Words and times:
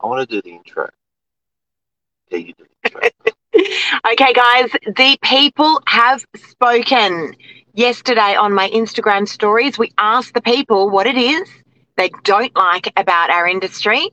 I 0.00 0.06
want 0.06 0.28
to 0.28 0.34
do 0.36 0.42
the 0.42 0.54
intro. 0.54 0.88
Yeah, 2.30 2.38
you 2.38 2.54
do 2.54 2.64
the 2.82 2.88
intro. 2.88 3.10
Okay, 4.12 4.34
guys, 4.34 4.70
the 4.84 5.18
people 5.22 5.80
have 5.86 6.22
spoken. 6.36 7.34
Yesterday 7.72 8.34
on 8.36 8.52
my 8.52 8.68
Instagram 8.70 9.26
stories, 9.26 9.78
we 9.78 9.92
asked 9.98 10.34
the 10.34 10.42
people 10.42 10.90
what 10.90 11.06
it 11.06 11.16
is 11.16 11.48
they 11.96 12.10
don't 12.24 12.54
like 12.54 12.92
about 12.96 13.30
our 13.30 13.48
industry. 13.48 14.10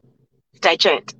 Stay 0.55 0.77
tuned. 0.77 1.13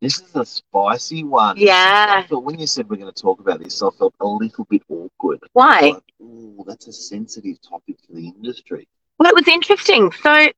This 0.00 0.20
is 0.20 0.34
a 0.34 0.44
spicy 0.44 1.24
one. 1.24 1.56
Yeah. 1.56 2.22
Thought 2.26 2.44
when 2.44 2.58
you 2.58 2.66
said 2.66 2.88
we're 2.88 2.96
going 2.96 3.12
to 3.12 3.22
talk 3.22 3.40
about 3.40 3.62
this, 3.62 3.82
I 3.82 3.88
felt 3.98 4.14
a 4.20 4.26
little 4.26 4.64
bit 4.64 4.82
awkward. 4.88 5.40
Why? 5.52 5.80
Like, 5.80 6.02
ooh, 6.20 6.64
that's 6.66 6.86
a 6.86 6.92
sensitive 6.92 7.56
topic 7.62 7.96
for 8.06 8.14
the 8.14 8.28
industry. 8.28 8.88
Well, 9.18 9.30
it 9.30 9.34
was 9.34 9.48
interesting. 9.48 10.12
So, 10.12 10.48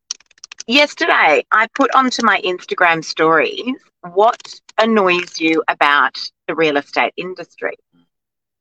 yesterday 0.66 1.44
I 1.52 1.68
put 1.74 1.94
onto 1.94 2.24
my 2.24 2.40
Instagram 2.44 3.04
stories 3.04 3.76
what 4.12 4.60
annoys 4.78 5.40
you 5.40 5.62
about 5.68 6.18
the 6.46 6.54
real 6.54 6.76
estate 6.76 7.12
industry. 7.16 7.76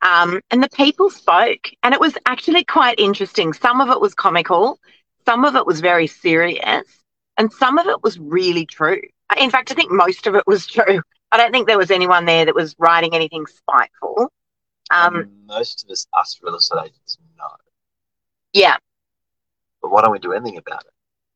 Um, 0.01 0.41
and 0.51 0.61
the 0.61 0.69
people 0.69 1.09
spoke, 1.09 1.69
and 1.81 1.93
it 1.93 1.99
was 1.99 2.15
actually 2.27 2.63
quite 2.63 2.99
interesting. 2.99 3.53
Some 3.53 3.81
of 3.81 3.89
it 3.89 3.99
was 3.99 4.13
comical, 4.13 4.79
some 5.25 5.43
of 5.43 5.55
it 5.55 5.65
was 5.65 5.81
very 5.81 6.07
serious, 6.07 6.85
and 7.37 7.51
some 7.51 7.77
of 7.79 7.87
it 7.87 8.03
was 8.03 8.19
really 8.19 8.65
true. 8.65 9.01
In 9.39 9.49
fact, 9.49 9.71
I 9.71 9.75
think 9.75 9.91
most 9.91 10.25
of 10.27 10.35
it 10.35 10.43
was 10.47 10.65
true. 10.65 11.01
I 11.31 11.37
don't 11.37 11.51
think 11.51 11.67
there 11.67 11.77
was 11.77 11.91
anyone 11.91 12.25
there 12.25 12.45
that 12.45 12.55
was 12.55 12.75
writing 12.79 13.13
anything 13.13 13.45
spiteful. 13.45 14.31
Um, 14.89 15.15
And 15.17 15.45
most 15.47 15.83
of 15.83 15.89
us, 15.89 16.07
us 16.13 16.39
real 16.41 16.55
estate 16.55 16.85
agents, 16.85 17.17
know. 17.37 17.47
yeah. 18.53 18.77
But 19.81 19.91
why 19.91 20.01
don't 20.01 20.11
we 20.11 20.19
do 20.19 20.31
anything 20.33 20.57
about 20.57 20.85
it? 20.85 20.91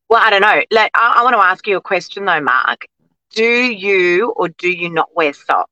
Well, 0.10 0.22
I 0.24 0.30
don't 0.30 0.42
know. 0.42 0.62
Like, 0.72 0.92
I, 0.94 1.16
I 1.18 1.24
want 1.24 1.36
to 1.36 1.40
ask 1.40 1.68
you 1.68 1.78
a 1.78 1.82
question 1.82 2.26
though, 2.26 2.42
Mark. 2.42 2.86
Do 3.32 3.44
you 3.44 4.32
or 4.36 4.50
do 4.50 4.70
you 4.70 4.90
not 4.90 5.10
wear 5.16 5.34
socks 5.34 5.72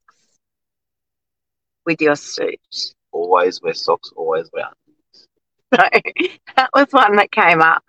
with 1.85 2.01
your 2.01 2.15
suit? 2.15 2.59
Always 3.11 3.61
wear 3.61 3.73
socks, 3.73 4.11
always 4.15 4.49
wear. 4.53 4.69
So 5.73 5.77
that 6.55 6.69
was 6.73 6.87
one 6.91 7.15
that 7.17 7.31
came 7.31 7.61
up 7.61 7.83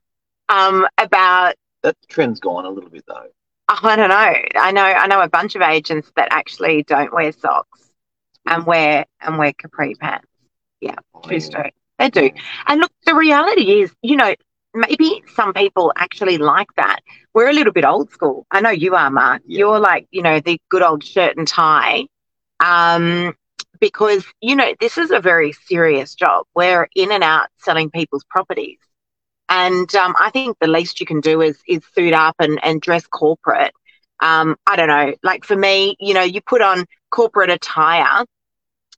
um, 0.49 0.87
about. 0.99 1.55
That 1.83 1.97
trend's 2.09 2.41
gone 2.41 2.65
a 2.65 2.71
little 2.71 2.91
bit 2.91 3.05
though. 3.07 3.29
Oh, 3.71 3.89
I 3.89 3.97
don't 3.97 4.09
know. 4.09 4.61
I 4.61 4.73
know. 4.73 4.83
I 4.83 5.07
know 5.07 5.21
a 5.21 5.29
bunch 5.29 5.55
of 5.55 5.63
agents 5.63 6.11
that 6.17 6.29
actually 6.31 6.83
don't 6.83 7.13
wear 7.13 7.33
socks 7.33 7.91
and 8.47 8.67
wear 8.67 9.07
and 9.21 9.39
wear 9.39 9.53
capri 9.53 9.95
pants. 9.95 10.27
Oh, 11.15 11.21
True 11.21 11.37
yeah. 11.37 11.43
story. 11.43 11.75
They 11.99 12.11
do. 12.11 12.31
And 12.67 12.81
look, 12.81 12.93
the 13.05 13.15
reality 13.15 13.83
is, 13.83 13.93
you 14.03 14.17
know, 14.17 14.35
maybe 14.75 15.23
some 15.35 15.53
people 15.53 15.93
actually 15.97 16.39
like 16.39 16.69
that. 16.77 17.01
We're 17.35 17.51
a 17.51 17.53
little 17.53 17.73
bit 17.73 17.85
old 17.85 18.11
school. 18.11 18.47
I 18.51 18.61
know 18.61 18.71
you 18.71 18.95
are, 18.95 19.11
Mark. 19.11 19.43
Yeah. 19.47 19.59
You're 19.59 19.81
like, 19.81 20.07
you 20.11 20.23
know, 20.23 20.41
the 20.41 20.61
good 20.71 20.83
old 20.83 21.05
shirt 21.05 21.37
and 21.37 21.47
tie. 21.47 22.07
Um, 22.61 23.35
because, 23.81 24.25
you 24.41 24.57
know, 24.57 24.75
this 24.81 24.99
is 24.99 25.11
a 25.11 25.21
very 25.21 25.53
serious 25.53 26.15
job. 26.15 26.47
We're 26.55 26.89
in 26.95 27.13
and 27.13 27.23
out 27.25 27.49
selling 27.59 27.91
people's 27.91 28.25
properties. 28.25 28.79
And 29.51 29.95
um, 29.97 30.15
I 30.19 30.31
think 30.31 30.59
the 30.61 30.69
least 30.69 31.01
you 31.01 31.07
can 31.07 31.21
do 31.21 31.43
is 31.43 31.59
is 31.69 31.83
suit 31.95 32.15
up 32.15 32.37
and, 32.39 32.61
and 32.65 32.81
dress 32.81 33.07
corporate. 33.07 33.73
Um, 34.21 34.57
I 34.67 34.77
don't 34.77 34.89
know. 34.89 35.15
Like 35.23 35.45
for 35.45 35.57
me, 35.57 35.97
you 36.01 36.15
know, 36.15 36.23
you 36.23 36.41
put 36.41 36.63
on 36.63 36.85
corporate 37.11 37.51
attire 37.51 38.25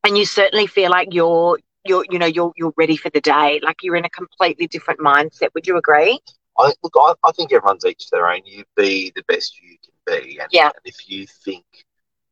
and 0.05 0.19
you 0.19 0.27
certainly 0.27 0.67
feel 0.67 0.91
like 0.91 1.09
you're 1.13 1.59
you're 1.85 2.05
you 2.11 2.19
know 2.19 2.27
you're 2.27 2.53
you're 2.57 2.75
ready 2.77 2.97
for 2.97 3.11
the 3.11 3.21
day 3.21 3.61
like 3.63 3.77
you're 3.83 3.97
in 3.97 4.05
a 4.05 4.11
completely 4.11 4.67
different 4.67 5.01
mindset 5.01 5.49
would 5.55 5.67
you 5.67 5.77
agree 5.77 6.21
I 6.59 6.73
look. 6.83 6.93
I, 6.97 7.15
I 7.25 7.33
think 7.33 7.53
everyone's 7.53 7.85
each 7.85 8.11
their 8.11 8.29
own. 8.29 8.41
You 8.45 8.65
be 8.77 9.13
the 9.15 9.25
best 9.27 9.61
you 9.63 9.77
can 9.83 9.95
be, 10.21 10.39
and, 10.39 10.49
Yeah. 10.51 10.67
and 10.67 10.75
if 10.85 11.09
you 11.09 11.27
think 11.27 11.65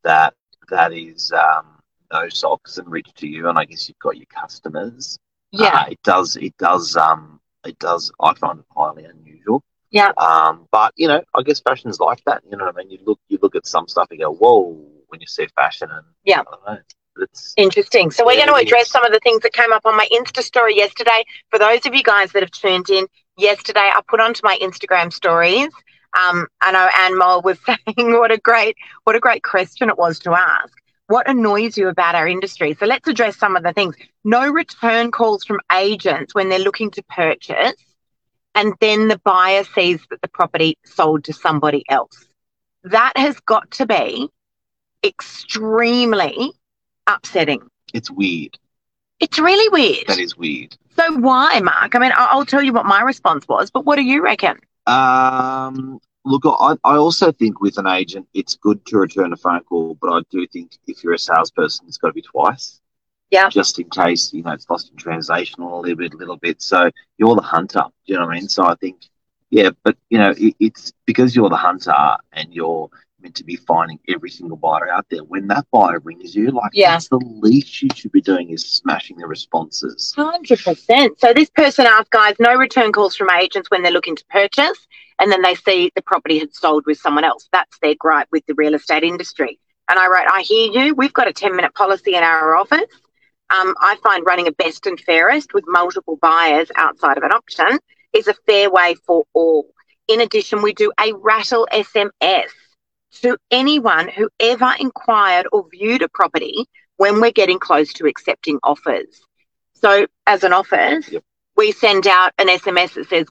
that 0.04 0.34
that 0.68 0.92
is 0.92 1.32
um, 1.32 1.80
no 2.12 2.28
socks 2.28 2.78
and 2.78 2.88
rich 2.90 3.08
to 3.16 3.26
you, 3.26 3.48
and 3.48 3.58
I 3.58 3.64
guess 3.64 3.88
you've 3.88 3.98
got 3.98 4.16
your 4.16 4.26
customers. 4.26 5.18
uh, 5.58 5.86
it 5.90 5.98
does. 6.04 6.36
It 6.36 6.56
does. 6.58 6.96
Um, 6.96 7.40
it 7.64 7.78
does. 7.78 8.12
I 8.20 8.34
find 8.34 8.58
it 8.60 8.64
highly 8.74 9.04
unusual. 9.04 9.62
Yeah. 9.90 10.12
Um, 10.18 10.68
but 10.70 10.92
you 10.96 11.08
know, 11.08 11.22
I 11.34 11.42
guess 11.42 11.60
fashion's 11.60 12.00
like 12.00 12.22
that. 12.24 12.42
You 12.50 12.56
know 12.56 12.66
what 12.66 12.76
I 12.76 12.78
mean? 12.78 12.90
You 12.90 12.98
look. 13.04 13.18
You 13.28 13.38
look 13.42 13.56
at 13.56 13.66
some 13.66 13.88
stuff 13.88 14.08
and 14.10 14.20
go, 14.20 14.32
"Whoa!" 14.32 14.86
When 15.08 15.20
you 15.20 15.26
see 15.26 15.46
fashion, 15.56 15.88
and 15.90 16.04
Yeah. 16.24 16.40
I 16.40 16.44
don't 16.44 16.66
know. 16.66 16.78
It's 17.18 17.52
Interesting. 17.56 18.10
So 18.10 18.24
we're 18.24 18.34
Yeah, 18.34 18.46
going 18.46 18.60
to 18.60 18.66
address 18.66 18.88
some 18.88 19.04
of 19.04 19.12
the 19.12 19.18
things 19.22 19.42
that 19.42 19.52
came 19.52 19.72
up 19.72 19.84
on 19.84 19.96
my 19.96 20.08
Insta 20.12 20.42
story 20.42 20.76
yesterday. 20.76 21.24
For 21.50 21.58
those 21.58 21.84
of 21.84 21.94
you 21.94 22.02
guys 22.02 22.32
that 22.32 22.42
have 22.42 22.52
tuned 22.52 22.88
in 22.88 23.06
yesterday, 23.36 23.90
I 23.92 24.00
put 24.08 24.20
onto 24.20 24.40
my 24.44 24.56
Instagram 24.62 25.12
stories. 25.12 25.68
Um, 26.28 26.46
I 26.60 26.72
know 26.72 26.88
Anne 26.98 27.18
Moll 27.18 27.42
was 27.42 27.58
saying 27.66 28.12
what 28.18 28.30
a 28.30 28.38
great 28.38 28.76
what 29.04 29.16
a 29.16 29.20
great 29.20 29.42
question 29.42 29.88
it 29.90 29.98
was 29.98 30.18
to 30.20 30.32
ask. 30.32 30.72
What 31.10 31.28
annoys 31.28 31.76
you 31.76 31.88
about 31.88 32.14
our 32.14 32.28
industry? 32.28 32.76
So 32.78 32.86
let's 32.86 33.08
address 33.08 33.36
some 33.36 33.56
of 33.56 33.64
the 33.64 33.72
things. 33.72 33.96
No 34.22 34.48
return 34.48 35.10
calls 35.10 35.42
from 35.42 35.58
agents 35.72 36.36
when 36.36 36.48
they're 36.48 36.60
looking 36.60 36.92
to 36.92 37.02
purchase, 37.02 37.74
and 38.54 38.74
then 38.78 39.08
the 39.08 39.18
buyer 39.24 39.64
sees 39.64 39.98
that 40.10 40.20
the 40.22 40.28
property 40.28 40.78
sold 40.84 41.24
to 41.24 41.32
somebody 41.32 41.82
else. 41.88 42.26
That 42.84 43.14
has 43.16 43.40
got 43.40 43.72
to 43.72 43.86
be 43.86 44.28
extremely 45.04 46.52
upsetting. 47.08 47.62
it's 47.92 48.08
weird. 48.08 48.56
It's 49.18 49.40
really 49.40 49.68
weird. 49.70 50.06
That 50.06 50.20
is 50.20 50.36
weird. 50.36 50.76
So 50.94 51.16
why, 51.18 51.58
Mark? 51.58 51.96
I 51.96 51.98
mean, 51.98 52.12
I'll 52.14 52.46
tell 52.46 52.62
you 52.62 52.72
what 52.72 52.86
my 52.86 53.02
response 53.02 53.48
was, 53.48 53.72
but 53.72 53.84
what 53.84 53.96
do 53.96 54.02
you 54.02 54.22
reckon? 54.22 54.60
Um, 54.86 55.98
look, 56.24 56.42
I, 56.44 56.76
I 56.84 56.96
also 56.96 57.32
think 57.32 57.60
with 57.60 57.78
an 57.78 57.86
agent, 57.86 58.28
it's 58.34 58.56
good 58.56 58.84
to 58.86 58.98
return 58.98 59.32
a 59.32 59.36
phone 59.36 59.60
call, 59.64 59.96
but 60.00 60.12
I 60.12 60.20
do 60.30 60.46
think 60.46 60.76
if 60.86 61.02
you're 61.02 61.14
a 61.14 61.18
salesperson, 61.18 61.86
it's 61.88 61.98
got 61.98 62.08
to 62.08 62.14
be 62.14 62.22
twice. 62.22 62.80
Yeah. 63.30 63.48
Just 63.48 63.78
in 63.78 63.88
case, 63.88 64.32
you 64.32 64.42
know, 64.42 64.52
it's 64.52 64.68
lost 64.68 64.90
in 64.90 64.96
translation 64.96 65.62
a 65.62 65.78
little 65.78 65.96
bit, 65.96 66.14
little 66.14 66.36
bit. 66.36 66.60
So 66.60 66.90
you're 67.16 67.36
the 67.36 67.42
hunter. 67.42 67.84
Do 68.06 68.12
you 68.12 68.18
know 68.18 68.26
what 68.26 68.32
I 68.32 68.40
mean? 68.40 68.48
So 68.48 68.64
I 68.64 68.74
think, 68.74 69.02
yeah, 69.50 69.70
but, 69.84 69.96
you 70.10 70.18
know, 70.18 70.34
it, 70.36 70.54
it's 70.58 70.92
because 71.06 71.34
you're 71.36 71.48
the 71.48 71.56
hunter 71.56 71.94
and 72.32 72.52
you're 72.52 72.90
meant 73.22 73.34
to 73.36 73.44
be 73.44 73.54
finding 73.56 74.00
every 74.08 74.30
single 74.30 74.56
buyer 74.56 74.90
out 74.90 75.06
there. 75.10 75.22
When 75.22 75.46
that 75.48 75.66
buyer 75.70 76.00
rings 76.00 76.34
you, 76.34 76.50
like, 76.50 76.70
Yeah. 76.72 76.92
that's 76.92 77.08
the 77.08 77.18
least 77.18 77.82
you 77.82 77.88
should 77.94 78.12
be 78.12 78.20
doing 78.20 78.50
is 78.50 78.64
smashing 78.66 79.18
the 79.18 79.26
responses. 79.26 80.12
Hundred 80.16 80.58
percent. 80.60 81.20
So 81.20 81.32
this 81.32 81.50
person 81.50 81.86
asked, 81.86 82.10
guys, 82.10 82.34
no 82.40 82.54
return 82.54 82.92
calls 82.92 83.14
from 83.14 83.30
agents 83.30 83.70
when 83.70 83.82
they're 83.82 83.92
looking 83.92 84.16
to 84.16 84.24
purchase, 84.26 84.88
and 85.20 85.30
then 85.30 85.42
they 85.42 85.54
see 85.54 85.92
the 85.94 86.02
property 86.02 86.38
had 86.38 86.54
sold 86.54 86.84
with 86.86 86.98
someone 86.98 87.24
else. 87.24 87.48
That's 87.52 87.78
their 87.80 87.94
gripe 87.98 88.28
with 88.32 88.44
the 88.46 88.54
real 88.54 88.74
estate 88.74 89.04
industry. 89.04 89.60
And 89.88 89.98
I 89.98 90.08
wrote, 90.08 90.26
I 90.32 90.42
hear 90.42 90.70
you. 90.72 90.94
We've 90.94 91.12
got 91.12 91.28
a 91.28 91.32
ten-minute 91.32 91.74
policy 91.74 92.14
in 92.14 92.24
our 92.24 92.56
office. 92.56 92.80
Um, 93.50 93.74
I 93.80 93.96
find 94.02 94.24
running 94.26 94.48
a 94.48 94.52
best 94.52 94.86
and 94.86 94.98
fairest 95.00 95.54
with 95.54 95.64
multiple 95.68 96.18
buyers 96.22 96.70
outside 96.76 97.18
of 97.18 97.24
an 97.24 97.32
auction 97.32 97.78
is 98.12 98.28
a 98.28 98.34
fair 98.46 98.70
way 98.70 98.94
for 99.06 99.24
all. 99.34 99.66
In 100.08 100.20
addition, 100.20 100.62
we 100.62 100.72
do 100.72 100.92
a 101.00 101.12
rattle 101.14 101.68
SMS 101.72 102.50
to 103.22 103.36
anyone 103.50 104.08
who 104.08 104.28
ever 104.40 104.72
inquired 104.78 105.46
or 105.52 105.66
viewed 105.70 106.02
a 106.02 106.08
property 106.08 106.66
when 106.96 107.20
we're 107.20 107.32
getting 107.32 107.58
close 107.58 107.92
to 107.94 108.06
accepting 108.06 108.58
offers. 108.62 109.20
So, 109.74 110.06
as 110.26 110.44
an 110.44 110.52
office, 110.52 111.08
Yep. 111.10 111.24
we 111.56 111.72
send 111.72 112.06
out 112.06 112.32
an 112.38 112.48
SMS 112.48 112.94
that 112.94 113.08
says, 113.08 113.26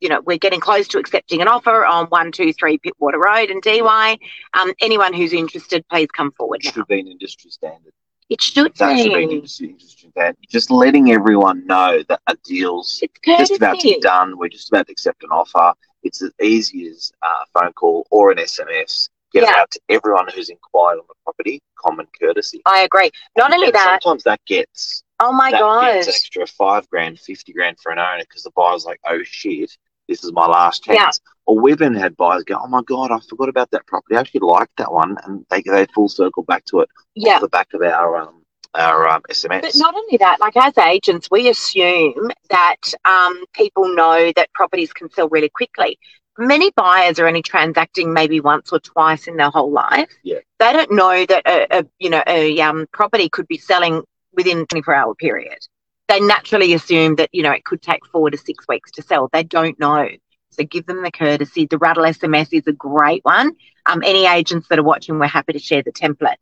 you 0.00 0.08
know, 0.08 0.20
we're 0.20 0.38
getting 0.38 0.60
close 0.60 0.88
to 0.88 0.98
accepting 0.98 1.40
an 1.40 1.48
offer 1.48 1.84
on 1.84 2.06
123 2.06 2.78
Pittwater 2.78 3.22
Road 3.22 3.50
and 3.50 3.62
Dee 3.62 3.82
Why. 3.82 4.18
Um, 4.54 4.72
anyone 4.80 5.12
who's 5.12 5.32
interested, 5.32 5.84
please 5.88 6.08
come 6.14 6.32
forward 6.32 6.60
It 6.62 6.66
now. 6.66 6.72
should 6.72 6.86
be 6.86 7.00
an 7.00 7.08
industry 7.08 7.50
standard. 7.50 7.92
It 8.28 8.42
should 8.42 8.54
should 8.54 8.74
be 8.74 9.12
an 9.22 9.28
be. 9.28 9.34
industry, 9.36 9.68
industry 9.68 10.10
standard. 10.10 10.36
Just 10.48 10.70
letting 10.70 11.12
everyone 11.12 11.64
know 11.66 12.02
that 12.08 12.20
a 12.26 12.36
deal's 12.44 13.00
just 13.24 13.52
about 13.56 13.78
to 13.78 13.88
be 13.88 14.00
done. 14.00 14.36
We're 14.36 14.48
just 14.48 14.68
about 14.68 14.86
to 14.86 14.92
accept 14.92 15.22
an 15.22 15.30
offer. 15.30 15.72
It's 16.02 16.22
as 16.22 16.32
easy 16.42 16.88
as 16.88 17.12
a 17.22 17.46
phone 17.58 17.72
call 17.72 18.06
or 18.10 18.32
an 18.32 18.38
SMS. 18.38 19.08
Get 19.32 19.44
Yeah. 19.44 19.54
out 19.56 19.70
to 19.72 19.80
everyone 19.88 20.28
who's 20.28 20.48
inquired 20.50 20.98
on 20.98 21.04
the 21.08 21.14
property. 21.24 21.60
Common 21.78 22.06
courtesy. 22.20 22.62
I 22.66 22.80
agree. 22.82 23.10
Not 23.36 23.52
only 23.52 23.66
And 23.66 23.74
that, 23.76 24.02
sometimes 24.02 24.24
that 24.24 24.40
gets 24.46 25.02
oh 25.20 25.32
my 25.32 25.50
God. 25.52 25.92
gets 25.92 26.08
extra 26.08 26.46
five 26.46 26.88
grand, 26.90 27.20
fifty 27.20 27.52
grand 27.52 27.78
for 27.80 27.92
an 27.92 27.98
owner 27.98 28.20
because 28.22 28.42
the 28.42 28.50
buyer's 28.56 28.84
like, 28.84 29.00
"Oh 29.06 29.22
shit, 29.22 29.76
this 30.08 30.24
is 30.24 30.32
my 30.32 30.46
last 30.46 30.86
Yeah. 30.86 30.96
chance." 30.96 31.20
Or 31.46 31.58
we've 31.60 31.74
even 31.80 31.94
had 31.94 32.16
buyers 32.16 32.42
go, 32.44 32.58
"Oh 32.60 32.66
my 32.66 32.82
god, 32.82 33.12
I 33.12 33.20
forgot 33.20 33.48
about 33.48 33.70
that 33.70 33.86
property. 33.86 34.16
I 34.16 34.20
actually 34.20 34.40
liked 34.40 34.76
that 34.78 34.92
one," 34.92 35.16
and 35.24 35.46
they 35.50 35.62
they 35.62 35.86
full 35.94 36.08
circle 36.08 36.42
back 36.42 36.64
to 36.66 36.80
it 36.80 36.88
Yeah. 37.14 37.36
off 37.36 37.40
the 37.42 37.48
back 37.48 37.72
of 37.72 37.82
our 37.82 38.16
um, 38.16 38.42
our 38.74 39.08
um, 39.08 39.22
SMS. 39.30 39.62
But 39.62 39.76
not 39.76 39.94
only 39.94 40.16
that, 40.18 40.38
like 40.40 40.56
as 40.56 40.76
agents, 40.78 41.28
we 41.30 41.48
assume 41.48 42.30
that 42.50 42.92
um, 43.04 43.44
people 43.52 43.94
know 43.94 44.32
that 44.36 44.52
properties 44.52 44.92
can 44.92 45.10
sell 45.10 45.28
really 45.28 45.48
quickly. 45.48 45.98
Many 46.38 46.70
buyers 46.76 47.18
are 47.18 47.26
only 47.26 47.40
transacting 47.42 48.12
maybe 48.12 48.40
once 48.40 48.70
or 48.72 48.78
twice 48.78 49.26
in 49.26 49.36
their 49.36 49.48
whole 49.50 49.70
life. 49.72 50.10
Yeah. 50.22 50.40
They 50.58 50.72
don't 50.72 50.92
know 50.92 51.24
that 51.24 51.42
a, 51.46 51.78
a 51.78 51.86
you 51.98 52.10
know 52.10 52.22
a 52.26 52.60
um, 52.60 52.86
property 52.92 53.28
could 53.28 53.48
be 53.48 53.56
selling 53.56 54.02
within 54.34 54.66
24 54.66 54.94
hour 54.94 55.14
period. 55.14 55.58
They 56.08 56.20
naturally 56.20 56.72
assume 56.72 57.16
that 57.16 57.30
you 57.32 57.42
know 57.42 57.52
it 57.52 57.64
could 57.64 57.82
take 57.82 58.06
four 58.06 58.30
to 58.30 58.38
six 58.38 58.64
weeks 58.68 58.92
to 58.92 59.02
sell. 59.02 59.28
They 59.32 59.42
don't 59.42 59.78
know. 59.78 60.08
So 60.50 60.64
give 60.64 60.86
them 60.86 61.02
the 61.02 61.10
courtesy. 61.10 61.66
The 61.66 61.78
rattle 61.78 62.04
SMS 62.04 62.48
is 62.52 62.66
a 62.66 62.72
great 62.72 63.24
one. 63.24 63.52
Um, 63.84 64.02
any 64.04 64.26
agents 64.26 64.68
that 64.68 64.78
are 64.78 64.84
watching, 64.84 65.18
we're 65.18 65.26
happy 65.26 65.52
to 65.52 65.58
share 65.58 65.82
the 65.82 65.92
template. 65.92 66.36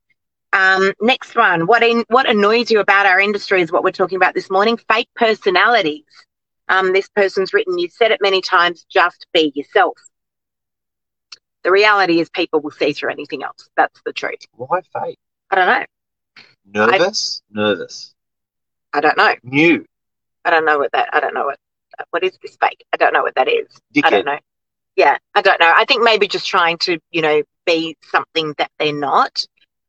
Um, 0.53 0.93
next 1.01 1.35
one. 1.35 1.67
What 1.67 1.83
in, 1.83 2.05
what 2.09 2.31
annoys 2.31 2.71
you 2.71 2.79
about 2.79 3.07
our 3.07 3.19
industry 3.19 3.61
is 3.61 3.73
what 3.73 3.83
we're 3.83 3.91
talking 3.91 4.17
about 4.17 4.35
this 4.35 4.51
morning. 4.51 4.79
Fake 4.89 5.09
personalities. 5.17 6.05
Um, 6.69 6.93
this 6.93 7.09
person's 7.09 7.53
written, 7.53 7.79
you've 7.79 7.93
said 7.93 8.13
it 8.13 8.21
many 8.23 8.41
times, 8.41 8.87
just 8.89 9.27
be 9.35 9.53
yourself. 9.55 9.99
The 11.65 11.73
reality 11.73 12.21
is 12.21 12.31
people 12.31 12.61
will 12.61 12.71
see 12.71 12.93
through 12.93 13.11
anything 13.11 13.43
else. 13.43 13.69
That's 13.77 14.01
the 14.05 14.13
truth. 14.13 14.41
Why 14.53 14.81
fake? 14.93 15.19
I 15.51 15.57
don't 15.57 15.67
know. 15.67 16.91
Nervous? 16.91 17.43
Nervous. 17.51 18.14
I 18.95 19.01
don't 19.01 19.17
know. 19.19 19.35
New. 19.43 19.85
I 20.45 20.51
don't 20.51 20.65
know 20.65 20.79
what 20.79 20.93
that, 20.93 21.09
I 21.13 21.21
don't 21.21 21.35
know 21.35 21.45
what, 21.47 21.59
what 22.11 22.23
is 22.25 22.39
this 22.43 22.57
fake? 22.61 22.85
I 22.93 22.97
don't 22.97 23.13
know 23.13 23.23
what 23.23 23.35
that 23.35 23.49
is. 23.49 23.67
I 24.03 24.09
don't 24.09 24.25
know. 24.25 24.39
Yeah, 24.97 25.19
I 25.35 25.43
don't 25.43 25.59
know. 25.61 25.73
I 25.75 25.85
think 25.85 26.03
maybe 26.03 26.29
just 26.29 26.47
trying 26.47 26.79
to, 26.79 26.99
you 27.11 27.21
know, 27.23 27.43
be 27.67 27.97
something 28.11 28.55
that 28.59 28.71
they're 28.79 28.93
not. 28.93 29.45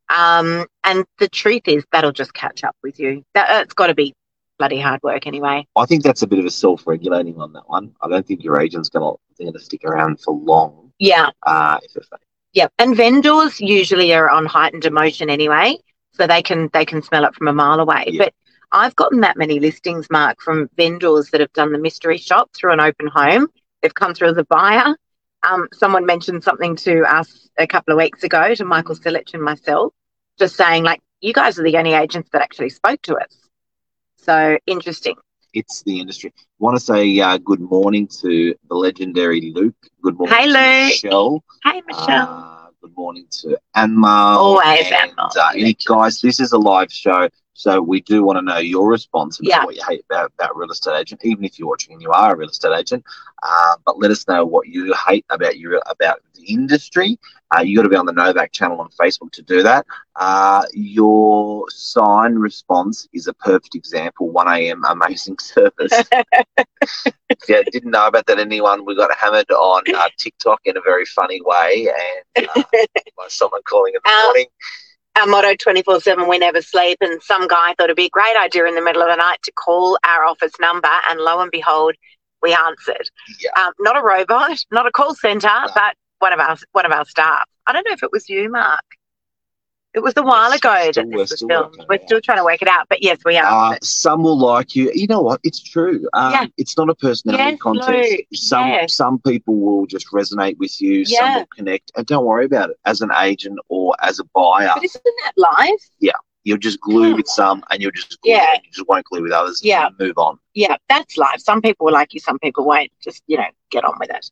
Um, 0.09 0.65
and 0.83 1.05
the 1.19 1.29
truth 1.29 1.67
is 1.67 1.85
that'll 1.91 2.11
just 2.11 2.33
catch 2.33 2.63
up 2.63 2.75
with 2.83 2.99
you. 2.99 3.23
That, 3.35 3.47
that's 3.47 3.73
got 3.73 3.87
to 3.87 3.93
be 3.95 4.13
bloody 4.57 4.79
hard 4.79 5.01
work 5.03 5.27
anyway. 5.27 5.67
I 5.75 5.85
think 5.85 6.03
that's 6.03 6.21
a 6.23 6.27
bit 6.27 6.39
of 6.39 6.45
a 6.45 6.49
self-regulating 6.51 7.39
on 7.39 7.53
that 7.53 7.67
one. 7.69 7.93
I 8.01 8.07
don't 8.07 8.25
think 8.25 8.43
your 8.43 8.59
agent's 8.59 8.89
gonna 8.89 9.13
gonna 9.39 9.59
stick 9.59 9.83
around 9.83 10.21
for 10.21 10.33
long. 10.33 10.91
Yeah, 10.97 11.29
Uh, 11.45 11.77
if 11.83 11.95
it's 11.97 12.07
fake. 12.07 12.19
yeah. 12.53 12.67
And 12.79 12.95
vendors 12.95 13.59
usually 13.59 14.13
are 14.13 14.29
on 14.29 14.45
heightened 14.45 14.85
emotion 14.85 15.29
anyway, 15.29 15.77
so 16.13 16.25
they 16.25 16.41
can 16.41 16.69
they 16.71 16.85
can 16.85 17.01
smell 17.01 17.25
it 17.25 17.35
from 17.35 17.47
a 17.47 17.53
mile 17.53 17.79
away. 17.79 18.05
Yeah. 18.07 18.25
But 18.25 18.33
I've 18.71 18.95
gotten 18.95 19.21
that 19.21 19.37
many 19.37 19.59
listings, 19.59 20.07
Mark, 20.09 20.41
from 20.41 20.69
vendors 20.77 21.29
that 21.31 21.41
have 21.41 21.53
done 21.53 21.71
the 21.71 21.79
mystery 21.79 22.17
shop 22.17 22.49
through 22.53 22.73
an 22.73 22.79
open 22.79 23.07
home. 23.07 23.47
They've 23.81 23.93
come 23.93 24.13
through 24.13 24.29
as 24.29 24.37
a 24.37 24.45
buyer. 24.45 24.95
Um, 25.47 25.67
someone 25.73 26.05
mentioned 26.05 26.43
something 26.43 26.75
to 26.77 27.03
us 27.03 27.49
a 27.57 27.67
couple 27.67 27.93
of 27.93 27.97
weeks 27.97 28.23
ago 28.23 28.55
to 28.55 28.65
Michael 28.65 28.95
Silich 28.95 29.33
and 29.33 29.43
myself, 29.43 29.93
just 30.39 30.55
saying 30.55 30.83
like, 30.83 31.01
you 31.21 31.33
guys 31.33 31.59
are 31.59 31.63
the 31.63 31.77
only 31.77 31.93
agents 31.93 32.29
that 32.31 32.41
actually 32.41 32.69
spoke 32.69 33.01
to 33.03 33.15
us. 33.15 33.45
So 34.17 34.57
interesting. 34.65 35.15
It's 35.53 35.83
the 35.83 35.99
industry. 35.99 36.33
want 36.59 36.77
to 36.77 36.83
say 36.83 37.19
uh, 37.19 37.37
good 37.37 37.61
morning 37.61 38.07
to 38.21 38.55
the 38.67 38.75
legendary 38.75 39.53
Luke. 39.55 39.75
Good 40.01 40.17
morning, 40.17 40.35
Hey, 40.35 40.45
to 40.45 40.51
Luke. 40.51 40.87
Michelle. 40.89 41.43
Hey, 41.63 41.81
Michelle. 41.87 42.27
Uh, 42.29 42.67
good 42.81 42.95
morning 42.97 43.25
to 43.41 43.57
Anma. 43.73 44.35
Always 44.37 44.85
and, 44.91 45.11
Anma. 45.11 45.29
Uh, 45.39 45.73
guys, 45.87 46.19
this 46.19 46.39
is 46.39 46.51
a 46.51 46.57
live 46.57 46.91
show, 46.91 47.29
so 47.57 47.81
we 47.81 48.01
do 48.01 48.23
want 48.23 48.37
to 48.37 48.41
know 48.43 48.57
your 48.59 48.87
response 48.89 49.39
about 49.39 49.49
Yeah. 49.49 49.63
what 49.65 49.75
you 49.75 49.81
hate 49.87 50.03
about, 50.09 50.31
about 50.37 50.55
real 50.57 50.71
estate 50.71 50.99
agent, 50.99 51.21
even 51.23 51.45
if 51.45 51.57
you're 51.57 51.69
watching 51.69 51.93
and 51.93 52.01
you 52.01 52.11
are 52.11 52.33
a 52.33 52.37
real 52.37 52.49
estate 52.49 52.73
agent. 52.77 53.03
Uh, 53.41 53.75
but 53.85 53.97
let 53.99 54.11
us 54.11 54.27
know 54.27 54.45
what 54.45 54.67
you 54.67 54.93
hate 55.07 55.25
about 55.29 55.57
your 55.57 55.81
about 55.87 56.19
the 56.35 56.43
industry. 56.45 57.17
Uh, 57.55 57.61
you 57.61 57.75
got 57.77 57.83
to 57.83 57.89
be 57.89 57.95
on 57.95 58.05
the 58.05 58.11
Novak 58.13 58.51
channel 58.51 58.79
on 58.81 58.89
Facebook 58.89 59.31
to 59.31 59.41
do 59.43 59.63
that. 59.63 59.85
Uh, 60.15 60.63
your 60.73 61.65
sign 61.69 62.35
response 62.35 63.07
is 63.13 63.27
a 63.27 63.33
perfect 63.33 63.75
example. 63.75 64.29
1 64.31 64.47
a.m. 64.69 64.83
amazing 64.89 65.37
service. 65.39 65.93
if 67.29 67.47
you 67.47 67.63
didn't 67.71 67.91
know 67.91 68.07
about 68.07 68.25
that, 68.27 68.39
anyone, 68.39 68.85
we 68.85 68.95
got 68.95 69.15
hammered 69.15 69.49
on 69.51 69.83
uh, 69.95 70.09
TikTok 70.17 70.61
in 70.65 70.77
a 70.77 70.81
very 70.81 71.05
funny 71.05 71.41
way, 71.43 71.87
and 71.89 72.47
uh, 72.49 72.63
by 73.17 73.25
someone 73.29 73.61
calling 73.63 73.93
in 73.95 74.01
the 74.03 74.09
Um, 74.11 74.25
morning. 74.25 74.47
Our 75.17 75.27
motto 75.27 75.55
24 75.55 76.01
7 76.01 76.27
we 76.27 76.37
never 76.37 76.61
sleep 76.61 76.97
and 77.01 77.21
some 77.23 77.47
guy 77.47 77.73
thought 77.77 77.85
it'd 77.85 77.95
be 77.95 78.05
a 78.05 78.09
great 78.09 78.35
idea 78.37 78.65
in 78.65 78.75
the 78.75 78.81
middle 78.81 79.01
of 79.01 79.07
the 79.09 79.15
night 79.15 79.37
to 79.43 79.51
call 79.53 79.97
our 80.05 80.25
office 80.25 80.53
number 80.59 80.89
and 81.09 81.19
lo 81.19 81.39
and 81.39 81.51
behold 81.51 81.95
we 82.41 82.53
answered 82.53 83.09
Yeah. 83.39 83.49
um, 83.65 83.73
not 83.79 83.97
a 83.97 84.01
robot 84.03 84.57
not 84.71 84.87
a 84.87 84.91
call 84.91 85.15
center 85.15 85.47
No. 85.47 85.67
but 85.73 85.95
one 86.19 86.33
of 86.33 86.39
our 86.39 86.57
one 86.73 86.85
of 86.85 86.91
our 86.91 87.05
staff 87.05 87.45
i 87.67 87.73
don't 87.73 87.85
know 87.87 87.93
if 87.93 88.03
it 88.03 88.11
was 88.11 88.27
you 88.29 88.49
mark 88.51 88.83
it 89.95 90.03
was 90.03 90.13
a 90.17 90.21
while 90.23 90.51
ago 90.51 90.75
still- 90.91 91.03
that 91.03 91.07
we're 91.07 91.17
this 91.23 91.31
was 91.31 91.39
still 91.39 91.47
filmed 91.47 91.85
we're 91.89 91.99
still 92.05 92.21
trying 92.21 92.37
to 92.37 92.43
work 92.43 92.61
it 92.61 92.67
out 92.67 92.87
but 92.89 93.01
yes 93.01 93.17
we 93.25 93.37
Uh, 93.37 93.75
some 93.81 94.21
will 94.23 94.37
like 94.37 94.75
you. 94.75 94.91
You 94.93 95.07
know 95.07 95.21
what? 95.21 95.39
It's 95.43 95.61
true. 95.61 96.07
Um, 96.13 96.31
Yeah. 96.31 96.45
It's 96.57 96.77
not 96.77 96.89
a 96.89 96.95
personality 96.95 97.43
Yes, 97.51 97.59
contest. 97.61 97.89
Luke. 98.11 98.19
Some 98.33 98.67
Yes. 98.67 98.95
some 98.95 99.19
people 99.19 99.55
will 99.55 99.85
just 99.85 100.07
resonate 100.11 100.57
with 100.57 100.79
you. 100.81 101.03
Yeah. 101.07 101.19
Some 101.19 101.33
will 101.35 101.47
connect, 101.57 101.91
and 101.95 102.05
don't 102.05 102.25
worry 102.25 102.45
about 102.45 102.69
it. 102.71 102.77
As 102.85 103.01
an 103.01 103.11
agent 103.29 103.57
or 103.69 103.95
as 104.01 104.19
a 104.19 104.23
buyer, 104.35 104.71
but 104.75 104.83
isn't 104.83 105.03
that 105.23 105.33
live 105.37 105.79
you'll 106.47 106.59
just 106.59 106.79
glue 106.79 107.09
Yeah. 107.09 107.15
with 107.15 107.27
some, 107.27 107.63
and 107.71 107.81
you'll 107.81 107.91
just 107.91 108.21
glue, 108.21 108.33
Yeah. 108.33 108.53
and 108.53 108.61
you 108.63 108.71
just 108.71 108.87
won't 108.87 109.03
glue 109.05 109.23
with 109.23 109.31
others. 109.31 109.61
Yeah. 109.63 109.87
and 109.87 109.95
move 109.99 110.17
on. 110.17 110.37
yeah 110.53 110.75
that's 110.89 111.17
life. 111.17 111.39
some 111.39 111.59
people 111.61 111.85
will 111.85 111.93
like 111.93 112.13
you 112.13 112.19
some 112.19 112.37
people 112.39 112.63
won't 112.65 112.91
just 113.03 113.21
you 113.27 113.37
know 113.37 113.49
get 113.71 113.83
on 113.83 113.95
with 113.99 114.09
it 114.11 114.25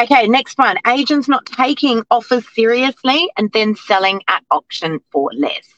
okay 0.00 0.26
next 0.26 0.58
one 0.58 0.76
agents 0.86 1.28
not 1.28 1.44
taking 1.46 2.02
offers 2.10 2.44
seriously 2.54 3.30
and 3.36 3.50
then 3.52 3.74
selling 3.74 4.20
at 4.28 4.42
auction 4.50 5.00
for 5.10 5.30
less 5.34 5.68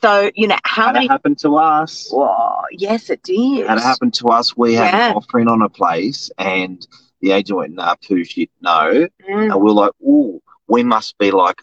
so 0.00 0.30
you 0.34 0.46
know 0.46 0.56
how 0.64 0.86
Had 0.86 0.94
many 0.94 1.08
happened 1.08 1.38
to 1.40 1.56
us. 1.56 2.08
Whoa, 2.10 2.62
yes 2.70 3.10
it 3.10 3.20
did 3.24 3.60
it 3.60 3.66
happened 3.80 4.14
to 4.14 4.28
us. 4.28 4.56
We 4.56 4.74
had 4.74 4.94
an 4.94 5.16
offering 5.16 5.48
on 5.48 5.60
a 5.62 5.68
place, 5.68 6.30
and 6.38 6.86
the 7.20 7.32
agent 7.32 7.56
went, 7.58 7.74
"Nah, 7.74 7.96
poo 7.96 8.22
shit, 8.22 8.48
no." 8.60 9.08
Mm, 9.28 9.52
And 9.52 9.60
we're 9.60 9.72
like, 9.72 9.90
"Ooh, 10.00 10.40
we 10.68 10.84
must 10.84 11.18
be 11.18 11.32
like 11.32 11.60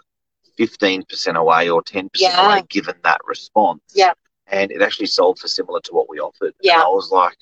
fifteen 0.58 1.04
percent 1.04 1.38
away 1.38 1.70
or 1.70 1.82
ten 1.82 2.10
percent 2.10 2.34
Yeah. 2.34 2.46
away, 2.46 2.64
given 2.68 2.96
that 3.04 3.22
response." 3.26 3.82
Yeah. 3.94 4.12
And 4.48 4.70
it 4.70 4.82
actually 4.82 5.08
sold 5.08 5.40
for 5.40 5.48
similar 5.48 5.80
to 5.82 5.94
what 5.94 6.10
we 6.10 6.20
offered. 6.20 6.48
And 6.60 6.66
Yeah. 6.72 6.82
I 6.82 6.88
was 6.90 7.12
like, 7.12 7.38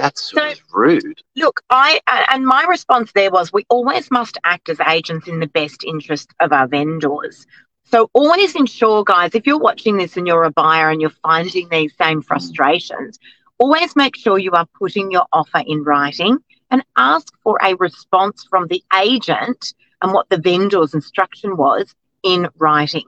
"That's 0.00 0.30
So- 0.30 0.52
rude." 0.72 1.22
look 1.36 1.60
i 1.70 2.00
and 2.32 2.46
my 2.46 2.64
response 2.64 3.12
there 3.12 3.30
was 3.30 3.52
we 3.52 3.64
always 3.68 4.10
must 4.10 4.38
act 4.44 4.68
as 4.68 4.80
agents 4.96 5.28
in 5.28 5.40
the 5.40 5.46
best 5.46 5.84
interest 5.84 6.28
of 6.40 6.52
our 6.52 6.66
vendors. 6.66 7.46
So 7.84 8.08
always 8.12 8.54
ensure 8.54 9.02
guys 9.04 9.34
if 9.34 9.46
you're 9.46 9.58
watching 9.58 9.96
this 9.96 10.16
and 10.16 10.26
you're 10.26 10.44
a 10.44 10.50
buyer 10.50 10.90
and 10.90 11.00
you're 11.00 11.18
finding 11.22 11.68
these 11.68 11.92
same 12.00 12.22
frustrations 12.22 13.18
always 13.58 13.94
make 13.94 14.16
sure 14.16 14.38
you 14.38 14.52
are 14.52 14.66
putting 14.78 15.10
your 15.10 15.26
offer 15.32 15.62
in 15.66 15.84
writing 15.84 16.38
and 16.70 16.82
ask 16.96 17.28
for 17.42 17.58
a 17.62 17.74
response 17.74 18.46
from 18.48 18.66
the 18.68 18.82
agent 18.96 19.74
and 20.02 20.12
what 20.12 20.28
the 20.30 20.38
vendor's 20.38 20.94
instruction 20.94 21.56
was 21.56 21.94
in 22.22 22.48
writing. 22.58 23.06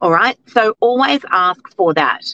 All 0.00 0.10
right? 0.10 0.36
So 0.48 0.74
always 0.80 1.20
ask 1.30 1.60
for 1.76 1.94
that 1.94 2.24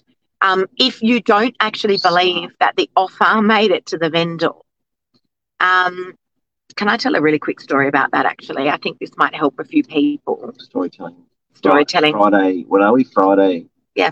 um, 0.41 0.67
if 0.77 1.03
you 1.03 1.21
don't 1.21 1.57
actually 1.61 1.99
believe 1.99 2.51
that 2.61 2.77
the 2.77 2.91
offer 2.97 3.41
made 3.43 3.71
it 3.71 3.87
to 3.87 3.99
the 3.99 4.11
vendor. 4.11 4.51
Um, 5.61 6.15
can 6.77 6.89
I 6.89 6.97
tell 6.97 7.15
a 7.15 7.21
really 7.21 7.39
quick 7.39 7.61
story 7.61 7.89
about 7.89 8.11
that? 8.13 8.27
Actually, 8.27 8.69
I 8.69 8.77
think 8.77 8.99
this 8.99 9.17
might 9.17 9.35
help 9.35 9.59
a 9.59 9.65
few 9.65 9.83
people. 9.83 10.53
Storytelling. 10.59 11.17
Storytelling, 11.55 12.13
Friday. 12.13 12.65
What 12.69 12.83
are 12.83 12.93
we? 12.93 13.05
Friday. 13.05 13.67
Yeah. 13.95 14.11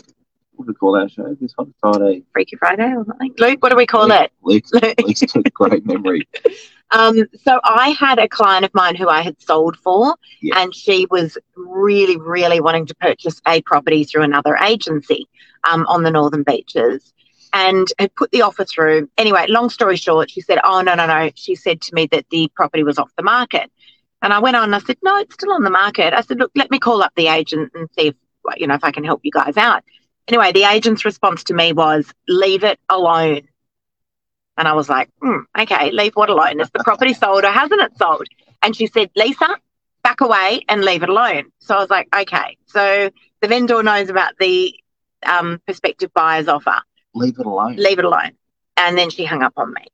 What 0.56 0.66
do 0.66 0.72
we 0.72 0.74
call 0.74 0.96
our 0.96 1.08
show? 1.08 1.34
This 1.40 1.52
one 1.56 1.74
Friday. 1.80 2.22
Freaky 2.32 2.56
Friday 2.56 2.92
or 2.94 3.04
something. 3.04 3.34
Luke, 3.38 3.62
what 3.62 3.70
do 3.70 3.76
we 3.76 3.86
call 3.86 4.10
it? 4.12 4.30
Luke's, 4.42 4.70
Luke's 4.72 5.34
a 5.34 5.42
great 5.50 5.86
memory. 5.86 6.28
Um, 6.90 7.24
so 7.42 7.60
I 7.64 7.88
had 7.88 8.20
a 8.20 8.28
client 8.28 8.64
of 8.64 8.72
mine 8.72 8.94
who 8.94 9.08
I 9.08 9.22
had 9.22 9.40
sold 9.40 9.76
for, 9.78 10.14
Yeah. 10.42 10.60
and 10.60 10.72
she 10.72 11.06
was 11.10 11.36
really, 11.56 12.18
really 12.18 12.60
wanting 12.60 12.86
to 12.86 12.94
purchase 12.96 13.40
a 13.48 13.62
property 13.62 14.04
through 14.04 14.22
another 14.22 14.56
agency 14.58 15.26
um, 15.68 15.86
on 15.88 16.04
the 16.04 16.10
Northern 16.12 16.44
Beaches, 16.44 17.12
and 17.52 17.88
had 17.98 18.14
put 18.14 18.30
the 18.30 18.42
offer 18.42 18.64
through. 18.64 19.08
Anyway, 19.18 19.46
long 19.48 19.70
story 19.70 19.96
short, 19.96 20.30
she 20.30 20.40
said, 20.42 20.60
"Oh 20.62 20.82
no, 20.82 20.94
no, 20.94 21.06
no." 21.06 21.30
She 21.34 21.56
said 21.56 21.80
to 21.80 21.94
me 21.94 22.06
that 22.12 22.26
the 22.30 22.48
property 22.54 22.84
was 22.84 22.98
off 22.98 23.10
the 23.16 23.24
market, 23.24 23.72
and 24.22 24.32
I 24.32 24.38
went 24.38 24.54
on. 24.54 24.64
and 24.64 24.74
I 24.76 24.78
said, 24.78 24.98
"No, 25.02 25.16
it's 25.16 25.34
still 25.34 25.52
on 25.52 25.64
the 25.64 25.70
market." 25.70 26.12
I 26.14 26.20
said, 26.20 26.38
"Look, 26.38 26.52
let 26.54 26.70
me 26.70 26.78
call 26.78 27.02
up 27.02 27.12
the 27.16 27.26
agent 27.28 27.72
and 27.74 27.88
see 27.98 28.08
if 28.08 28.14
you 28.58 28.68
know 28.68 28.74
if 28.74 28.84
I 28.84 28.92
can 28.92 29.04
help 29.04 29.20
you 29.24 29.32
guys 29.32 29.56
out." 29.56 29.82
Anyway, 30.28 30.52
the 30.52 30.64
agent's 30.64 31.04
response 31.04 31.44
to 31.44 31.54
me 31.54 31.72
was, 31.72 32.12
"Leave 32.28 32.64
it 32.64 32.78
alone." 32.88 33.42
And 34.56 34.68
I 34.68 34.74
was 34.74 34.88
like, 34.88 35.10
hmm, 35.20 35.38
okay, 35.58 35.90
leave 35.90 36.14
what 36.14 36.30
alone? 36.30 36.60
Is 36.60 36.70
the 36.70 36.80
property 36.80 37.12
sold 37.14 37.44
or 37.44 37.50
hasn't 37.50 37.80
it 37.80 37.96
sold? 37.98 38.26
And 38.62 38.74
she 38.76 38.86
said, 38.86 39.10
Lisa, 39.16 39.48
back 40.02 40.20
away 40.20 40.64
and 40.68 40.84
leave 40.84 41.02
it 41.02 41.08
alone. 41.08 41.50
So 41.58 41.74
I 41.74 41.80
was 41.80 41.90
like, 41.90 42.08
okay. 42.14 42.56
So 42.66 43.10
the 43.40 43.48
vendor 43.48 43.82
knows 43.82 44.10
about 44.10 44.34
the 44.38 44.74
um, 45.24 45.60
prospective 45.66 46.12
buyer's 46.14 46.48
offer. 46.48 46.76
Leave 47.14 47.38
it 47.38 47.46
alone. 47.46 47.76
Leave 47.76 47.98
it 47.98 48.04
alone. 48.04 48.32
And 48.76 48.96
then 48.96 49.10
she 49.10 49.24
hung 49.24 49.42
up 49.42 49.54
on 49.56 49.72
me. 49.72 49.86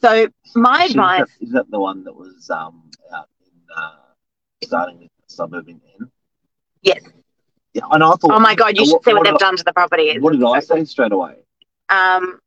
So 0.00 0.28
my 0.54 0.84
Is 0.84 0.90
advice, 0.90 1.18
that, 1.18 1.28
is 1.40 1.52
that 1.52 1.70
the 1.70 1.80
one 1.80 2.04
that 2.04 2.14
was 2.14 2.50
um, 2.50 2.90
out 3.12 3.28
in 3.44 3.52
uh, 3.76 3.96
starting 4.62 4.98
with 4.98 5.10
the 5.28 5.34
suburb 5.34 5.68
in 5.68 5.80
N? 6.00 6.10
yes, 6.82 7.02
and 7.74 8.02
I 8.02 8.10
thought. 8.10 8.30
Oh 8.30 8.38
my 8.38 8.54
God, 8.54 8.76
you 8.76 8.82
What- 8.82 8.88
should 8.88 9.04
see 9.04 9.12
what, 9.12 9.18
what 9.20 9.24
they've 9.24 9.32
did 9.34 9.38
done 9.40 9.56
to 9.56 9.64
the 9.64 9.72
property. 9.72 10.18
What 10.18 10.32
did 10.32 10.44
I 10.44 10.60
say 10.60 10.84
straight 10.84 11.12
away? 11.12 11.36
Um, 11.88 12.40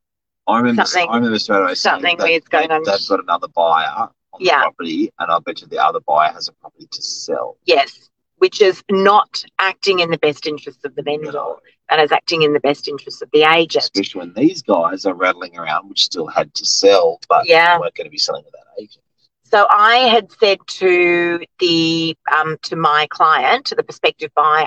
I 0.46 0.58
remember. 0.58 0.84
Something- 0.84 1.10
I 1.10 1.16
remember 1.16 1.38
straight 1.38 1.62
away. 1.62 1.74
something 1.74 2.16
that 2.16 2.24
weird's 2.24 2.48
going 2.48 2.68
they- 2.68 2.74
on. 2.74 2.82
They've 2.84 3.08
got 3.08 3.20
another 3.20 3.48
buyer 3.48 4.08
on 4.32 4.40
Yeah. 4.40 4.58
the 4.58 4.62
property, 4.64 5.12
and 5.18 5.30
I 5.30 5.38
bet 5.40 5.60
you 5.60 5.66
the 5.66 5.78
other 5.84 6.00
buyer 6.00 6.32
has 6.32 6.48
a 6.48 6.52
property 6.54 6.86
to 6.90 7.02
sell. 7.02 7.56
yes, 7.64 8.08
which 8.38 8.60
is 8.62 8.82
not 8.90 9.44
acting 9.58 9.98
in 10.00 10.10
the 10.10 10.18
best 10.18 10.46
interests 10.46 10.84
of 10.84 10.94
the 10.94 11.02
vendor. 11.02 11.54
and 11.90 12.02
is 12.02 12.12
acting 12.12 12.42
in 12.42 12.52
the 12.52 12.60
best 12.60 12.86
interests 12.86 13.22
of 13.22 13.30
the 13.32 13.44
agent. 13.44 13.82
Especially 13.82 14.18
when 14.18 14.34
these 14.34 14.60
guys 14.60 15.06
are 15.06 15.14
rattling 15.14 15.56
around, 15.58 15.88
which 15.88 16.04
still 16.04 16.26
had 16.26 16.52
to 16.52 16.66
sell, 16.66 17.18
but 17.30 17.46
Yeah. 17.46 17.78
weren't 17.78 17.94
going 17.94 18.04
to 18.04 18.10
be 18.10 18.18
selling 18.18 18.44
to 18.44 18.50
that 18.52 18.82
agent. 18.82 19.02
So 19.44 19.66
I 19.70 19.96
had 20.00 20.30
said 20.32 20.58
to 20.66 21.40
the 21.58 22.14
um, 22.30 22.58
to 22.64 22.76
my 22.76 23.06
client, 23.08 23.64
to 23.68 23.74
the 23.74 23.82
prospective 23.82 24.30
buyer, 24.34 24.66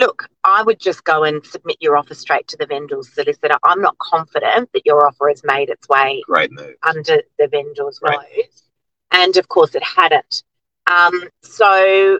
look, 0.00 0.26
I 0.42 0.62
would 0.62 0.80
just 0.80 1.04
go 1.04 1.22
and 1.22 1.44
submit 1.44 1.76
your 1.80 1.96
offer 1.96 2.14
straight 2.14 2.48
to 2.48 2.56
the 2.56 2.66
vendor's 2.66 3.12
solicitor. 3.12 3.54
I'm 3.62 3.80
not 3.80 3.96
confident 3.98 4.70
that 4.72 4.86
your 4.86 5.06
offer 5.06 5.28
has 5.28 5.42
made 5.44 5.68
its 5.68 5.88
way 5.88 6.22
Great 6.26 6.50
under 6.82 7.22
the 7.38 7.46
vendor's 7.46 8.00
Right. 8.02 8.18
nose. 8.36 8.62
And 9.12 9.36
of 9.36 9.48
course, 9.48 9.74
it 9.74 9.82
hadn't. 9.84 10.42
Um, 10.86 11.28
so, 11.42 12.18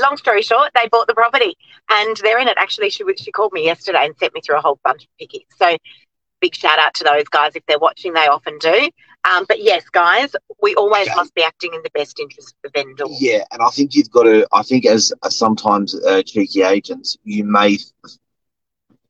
long 0.00 0.16
story 0.18 0.42
short, 0.42 0.72
they 0.74 0.88
bought 0.88 1.06
the 1.08 1.14
property 1.14 1.56
and 1.88 2.16
they're 2.18 2.38
in 2.38 2.48
it. 2.48 2.58
Actually, 2.58 2.90
she, 2.90 3.04
she 3.16 3.32
called 3.32 3.52
me 3.52 3.64
yesterday 3.64 4.04
and 4.04 4.16
sent 4.18 4.34
me 4.34 4.40
through 4.42 4.58
a 4.58 4.60
whole 4.60 4.78
bunch 4.84 5.04
of 5.04 5.08
pickies. 5.20 5.46
So, 5.58 5.76
big 6.40 6.54
shout 6.54 6.78
out 6.78 6.94
to 6.94 7.04
those 7.04 7.24
guys. 7.24 7.52
If 7.56 7.64
they're 7.66 7.78
watching, 7.78 8.12
they 8.12 8.26
often 8.26 8.58
do. 8.58 8.90
Um, 9.24 9.44
but 9.48 9.62
yes, 9.62 9.88
guys, 9.88 10.34
we 10.62 10.74
always 10.76 11.08
Okay. 11.08 11.16
must 11.16 11.34
be 11.34 11.42
acting 11.42 11.74
in 11.74 11.82
the 11.82 11.90
best 11.90 12.20
interest 12.20 12.54
of 12.64 12.70
the 12.72 12.82
vendor. 12.82 13.04
Yeah, 13.18 13.44
and 13.50 13.60
I 13.60 13.70
think 13.70 13.94
you've 13.94 14.10
got 14.10 14.22
to. 14.24 14.46
I 14.52 14.62
think 14.62 14.86
as 14.86 15.12
uh, 15.22 15.30
sometimes 15.30 15.94
uh, 16.04 16.22
cheeky 16.24 16.62
agents, 16.62 17.16
you 17.24 17.44
may. 17.44 17.78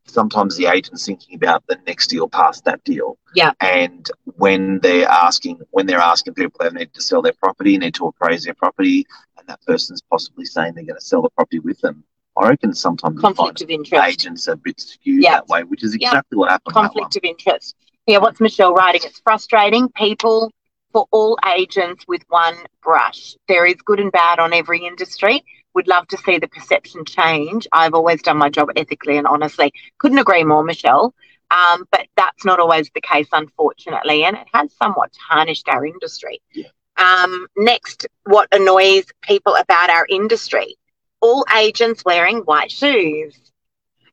Sometimes 0.09 0.57
the 0.57 0.67
agent's 0.67 1.05
thinking 1.05 1.35
about 1.35 1.65
the 1.67 1.77
next 1.87 2.07
deal 2.07 2.29
past 2.29 2.65
that 2.65 2.83
deal. 2.85 3.19
Yeah. 3.35 3.53
And 3.61 4.09
when 4.37 4.79
they're 4.79 5.09
asking, 5.09 5.61
when 5.73 5.87
they're 5.87 5.99
asking 5.99 6.35
people 6.35 6.61
they 6.61 6.71
need 6.71 6.95
to 6.95 7.03
sell 7.03 7.23
their 7.23 7.33
property, 7.33 7.77
need 7.77 7.95
to 7.95 8.07
appraise 8.07 8.45
their 8.45 8.55
property, 8.55 9.05
and 9.37 9.47
that 9.49 9.61
person's 9.67 10.01
possibly 10.03 10.45
saying 10.45 10.75
they're 10.75 10.85
going 10.85 10.99
to 10.99 11.05
sell 11.05 11.23
the 11.23 11.31
property 11.31 11.59
with 11.59 11.81
them, 11.81 12.05
I 12.37 12.49
reckon 12.51 12.73
sometimes 12.73 13.21
Conflict 13.21 13.63
of 13.63 13.69
interest. 13.69 14.05
agents 14.07 14.47
are 14.49 14.53
a 14.53 14.57
bit 14.57 14.81
skewed 14.81 15.25
Yeah. 15.25 15.33
that 15.33 15.49
way, 15.49 15.65
which 15.65 15.83
is 15.83 15.93
exactly 15.95 16.39
what 16.39 16.51
happened. 16.51 16.77
on 16.77 16.85
that 16.85 16.95
one. 16.95 17.03
conflict 17.03 17.17
of 17.17 17.25
interest. 17.29 17.75
Yeah, 18.07 18.19
what's 18.19 18.41
Michelle 18.41 18.73
writing? 18.73 19.01
It's 19.05 19.21
frustrating. 19.21 19.89
People 19.89 20.53
for 20.93 21.07
all 21.11 21.37
agents 21.57 22.05
with 22.07 22.23
one 22.29 22.57
brush. 22.83 23.37
There 23.49 23.67
is 23.67 23.75
good 23.85 23.99
and 23.99 24.13
bad 24.13 24.39
on 24.39 24.53
every 24.53 24.87
industry. 24.87 25.43
Would 25.75 25.89
love 25.89 26.07
to 26.09 26.17
see 26.19 26.39
the 26.39 26.47
perception 26.47 27.05
change. 27.05 27.67
I've 27.73 27.95
always 27.95 28.23
done 28.23 28.39
my 28.39 28.49
job 28.49 28.71
ethically 28.77 29.19
and 29.19 29.27
honestly. 29.27 29.73
Couldn't 29.99 30.19
agree 30.19 30.45
more, 30.45 30.63
Michelle. 30.63 31.15
Um, 31.51 31.85
but 31.91 32.07
that's 32.17 32.45
not 32.45 32.61
always 32.61 32.91
the 32.95 33.01
case, 33.01 33.29
unfortunately, 33.33 34.25
and 34.25 34.37
it 34.37 34.47
has 34.55 34.73
somewhat 34.81 35.11
tarnished 35.29 35.69
our 35.69 35.85
industry. 35.85 36.41
Yeah. 36.53 36.69
Um, 36.97 37.49
next, 37.57 38.07
what 38.25 38.49
annoys 38.53 39.05
people 39.23 39.55
about 39.57 39.91
our 39.91 40.07
industry? 40.09 40.77
All 41.21 41.45
agents 41.57 42.05
wearing 42.05 42.39
white 42.39 42.71
shoes. 42.71 43.37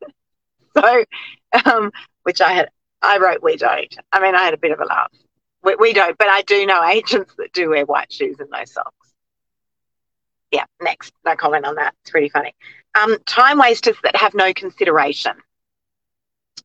so, 0.78 1.06
um, 1.66 1.92
which 2.24 2.42
I 2.42 2.54
had 2.54 2.70
I 3.04 3.18
wrote 3.20 3.44
we 3.44 3.58
don't. 3.58 3.96
I 4.12 4.22
mean, 4.22 4.36
I 4.36 4.44
had 4.44 4.54
a 4.54 4.58
bit 4.58 4.72
of 4.72 4.80
a 4.80 4.86
laugh. 4.86 5.12
We, 5.64 5.76
we 5.76 5.94
don't, 5.94 6.18
but 6.18 6.28
I 6.30 6.42
do 6.44 6.66
know 6.66 6.84
agents 6.90 7.34
that 7.38 7.54
do 7.54 7.70
wear 7.70 7.86
white 7.86 8.12
shoes 8.12 8.38
and 8.40 8.50
no 8.50 8.66
socks. 8.66 9.14
Yeah, 10.52 10.66
next. 10.82 11.14
No 11.26 11.36
comment 11.36 11.66
on 11.66 11.76
that. 11.76 11.96
It's 12.02 12.12
pretty 12.12 12.30
funny. 12.30 12.54
Um, 13.00 13.18
time 13.26 13.58
wasters 13.58 13.98
that 14.04 14.16
have 14.16 14.34
no 14.36 14.54
consideration. 14.54 15.34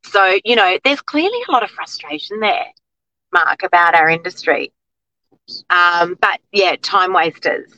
So, 0.04 0.38
you 0.44 0.56
know, 0.56 0.78
there's 0.84 1.00
clearly 1.00 1.38
a 1.48 1.52
lot 1.52 1.62
of 1.62 1.70
frustration 1.70 2.40
there, 2.40 2.66
Mark, 3.32 3.62
about 3.62 3.94
our 3.94 4.08
industry. 4.08 4.72
Um, 5.70 6.16
but 6.20 6.40
yeah, 6.52 6.76
time 6.82 7.12
wasters. 7.12 7.72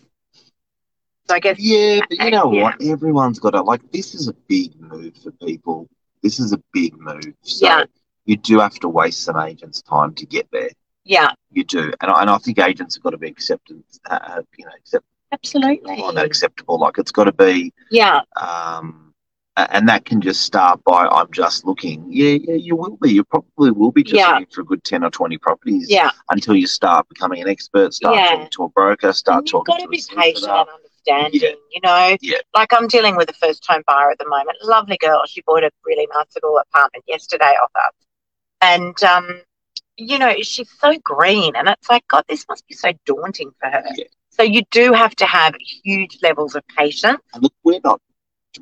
So 1.29 1.35
I 1.37 1.41
guess 1.41 1.59
Yeah, 1.61 2.01
but 2.09 2.19
you 2.19 2.31
know 2.31 2.53
Yeah. 2.53 2.63
what? 2.63 2.83
Everyone's 2.83 3.39
got 3.39 3.51
to 3.51 3.63
like. 3.63 3.93
This 3.93 4.15
is 4.15 4.29
a 4.29 4.33
big 4.49 4.79
move 4.81 5.17
for 5.23 5.31
people. 5.33 5.89
This 6.23 6.41
is 6.41 6.53
a 6.53 6.61
big 6.73 6.99
move. 6.99 7.35
So 7.43 7.67
Yeah. 7.67 7.85
You 8.31 8.37
do 8.37 8.61
have 8.61 8.79
to 8.81 8.89
waste 8.89 9.23
some 9.25 9.37
agents' 9.39 9.83
time 9.83 10.15
to 10.15 10.25
get 10.27 10.47
there. 10.53 10.71
yeah, 11.05 11.33
You 11.51 11.65
do, 11.65 11.93
and 12.01 12.11
I, 12.11 12.21
and 12.21 12.31
I 12.31 12.39
think 12.39 12.59
agents 12.59 12.95
have 12.95 13.03
got 13.03 13.11
to 13.11 13.19
be 13.19 13.29
accepted. 13.29 13.83
Uh, 14.09 14.43
you 14.57 14.65
know, 14.65 14.71
accept 14.77 15.05
absolutely. 15.33 15.97
find 16.01 16.17
that 16.17 16.25
acceptable. 16.27 16.79
Like 16.79 16.99
it's 16.99 17.11
got 17.11 17.25
to 17.25 17.33
be, 17.33 17.73
Yeah, 17.91 18.21
um, 18.41 19.13
and 19.57 19.89
that 19.89 20.05
can 20.05 20.21
just 20.21 20.43
start 20.43 20.83
by 20.85 21.07
I'm 21.07 21.31
just 21.33 21.65
looking. 21.65 22.05
Yeah, 22.09 22.39
yeah, 22.49 22.55
you 22.55 22.77
will 22.77 22.97
be. 23.03 23.11
You 23.13 23.25
probably 23.25 23.73
will 23.73 23.91
be 23.91 24.05
just 24.05 24.15
Yeah. 24.15 24.31
looking 24.33 24.47
for 24.55 24.61
a 24.61 24.65
good 24.65 24.85
ten 24.85 25.03
or 25.05 25.11
twenty 25.11 25.39
properties 25.39 25.91
yeah. 25.91 26.11
until 26.31 26.55
you 26.55 26.67
start 26.69 27.09
becoming 27.09 27.43
an 27.43 27.49
expert. 27.49 27.93
Start 27.93 28.15
Yeah. 28.17 28.31
talking 28.31 28.49
to 28.53 28.63
a 28.65 28.69
broker. 28.69 29.13
Start 29.13 29.39
And 29.41 29.47
you've 29.49 29.53
talking 29.53 29.73
got 29.73 29.79
to 29.81 29.85
to 29.87 29.89
be 29.89 30.03
patient 30.17 30.53
and 30.53 30.69
understanding, 30.79 31.41
Yeah. 31.43 31.55
you 31.75 31.81
know. 31.83 32.17
Yeah. 32.21 32.39
Like 32.55 32.73
I'm 32.73 32.87
dealing 32.87 33.17
with 33.17 33.29
a 33.29 33.35
first 33.35 33.65
time 33.65 33.83
buyer 33.89 34.11
at 34.13 34.19
the 34.19 34.29
moment. 34.29 34.57
Lovely 34.63 34.97
girl. 34.99 35.23
She 35.27 35.43
bought 35.43 35.65
a 35.65 35.71
really 35.85 36.07
nice 36.15 36.29
little 36.37 36.57
apartment 36.59 37.05
yesterday 37.09 37.55
off 37.63 37.71
us. 37.75 37.93
And 38.63 39.03
um, 39.03 39.43
you 39.97 40.19
know, 40.19 40.35
she's 40.43 40.71
so 40.81 40.97
green 41.05 41.55
and 41.57 41.69
it's 41.69 41.89
like, 41.91 42.07
God, 42.09 42.25
this 42.29 42.47
must 42.49 42.67
be 42.67 42.75
so 42.75 42.93
daunting 43.05 43.51
for 43.61 43.71
her. 43.71 43.85
Yeah. 43.95 44.05
So 44.31 44.43
you 44.43 44.63
do 44.71 44.93
have 44.93 45.15
to 45.17 45.27
have 45.27 45.55
huge 45.85 46.19
levels 46.23 46.55
of 46.55 46.67
patience. 46.69 47.21
And 47.35 47.43
look, 47.43 47.53
we're 47.65 47.81
not 47.85 48.01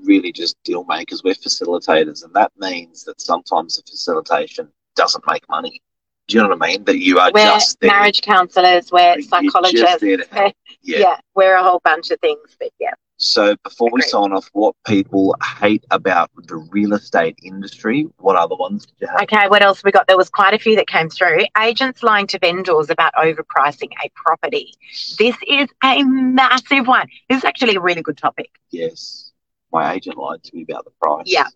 really 0.02 0.32
just 0.32 0.56
deal 0.64 0.84
makers, 0.84 1.22
we're 1.22 1.34
facilitators. 1.34 2.24
And 2.24 2.34
that 2.34 2.52
means 2.58 3.04
that 3.04 3.20
sometimes 3.20 3.76
the 3.76 3.82
facilitation 3.88 4.68
doesn't 4.96 5.24
make 5.26 5.48
money. 5.48 5.80
Do 6.26 6.36
you 6.36 6.42
know 6.42 6.48
what 6.50 6.62
I 6.62 6.68
mean? 6.72 6.84
That 6.84 6.98
you 6.98 7.18
are 7.18 7.30
We're 7.32 7.44
just 7.44 7.80
there. 7.80 7.90
marriage 7.90 8.20
counsellors, 8.20 8.90
we're 8.92 9.20
psychologists. 9.22 10.02
Yeah. 10.82 10.98
Yeah. 11.00 11.16
we're 11.34 11.56
a 11.56 11.62
whole 11.62 11.80
bunch 11.84 12.10
of 12.10 12.20
things. 12.20 12.56
But 12.58 12.70
yeah. 12.78 12.94
So 13.18 13.56
before 13.64 13.90
we 13.92 14.00
sign 14.00 14.32
off, 14.32 14.48
what 14.52 14.76
people 14.86 15.34
hate 15.60 15.84
about 15.90 16.30
the 16.36 16.56
real 16.56 16.94
estate 16.94 17.36
industry, 17.42 18.06
what 18.18 18.36
other 18.36 18.54
ones 18.54 18.86
did 18.86 18.94
you 19.00 19.06
have? 19.08 19.22
Okay, 19.22 19.48
what 19.48 19.60
else 19.60 19.82
we 19.82 19.90
got? 19.90 20.06
There 20.06 20.16
was 20.16 20.30
quite 20.30 20.54
a 20.54 20.58
few 20.58 20.76
that 20.76 20.86
came 20.86 21.10
through. 21.10 21.40
Agents 21.60 22.04
lying 22.04 22.28
to 22.28 22.38
vendors 22.38 22.90
about 22.90 23.12
overpricing 23.14 23.90
a 24.04 24.10
property. 24.14 24.72
This 25.18 25.34
is 25.48 25.68
a 25.82 26.04
massive 26.04 26.86
one. 26.86 27.08
This 27.28 27.38
is 27.38 27.44
actually 27.44 27.74
a 27.74 27.80
really 27.80 28.02
good 28.02 28.16
topic. 28.16 28.50
Yes. 28.70 29.32
My 29.72 29.94
agent 29.94 30.16
lied 30.16 30.44
to 30.44 30.54
me 30.54 30.62
about 30.62 30.84
the 30.84 30.92
price. 31.02 31.24
Yeah. 31.26 31.48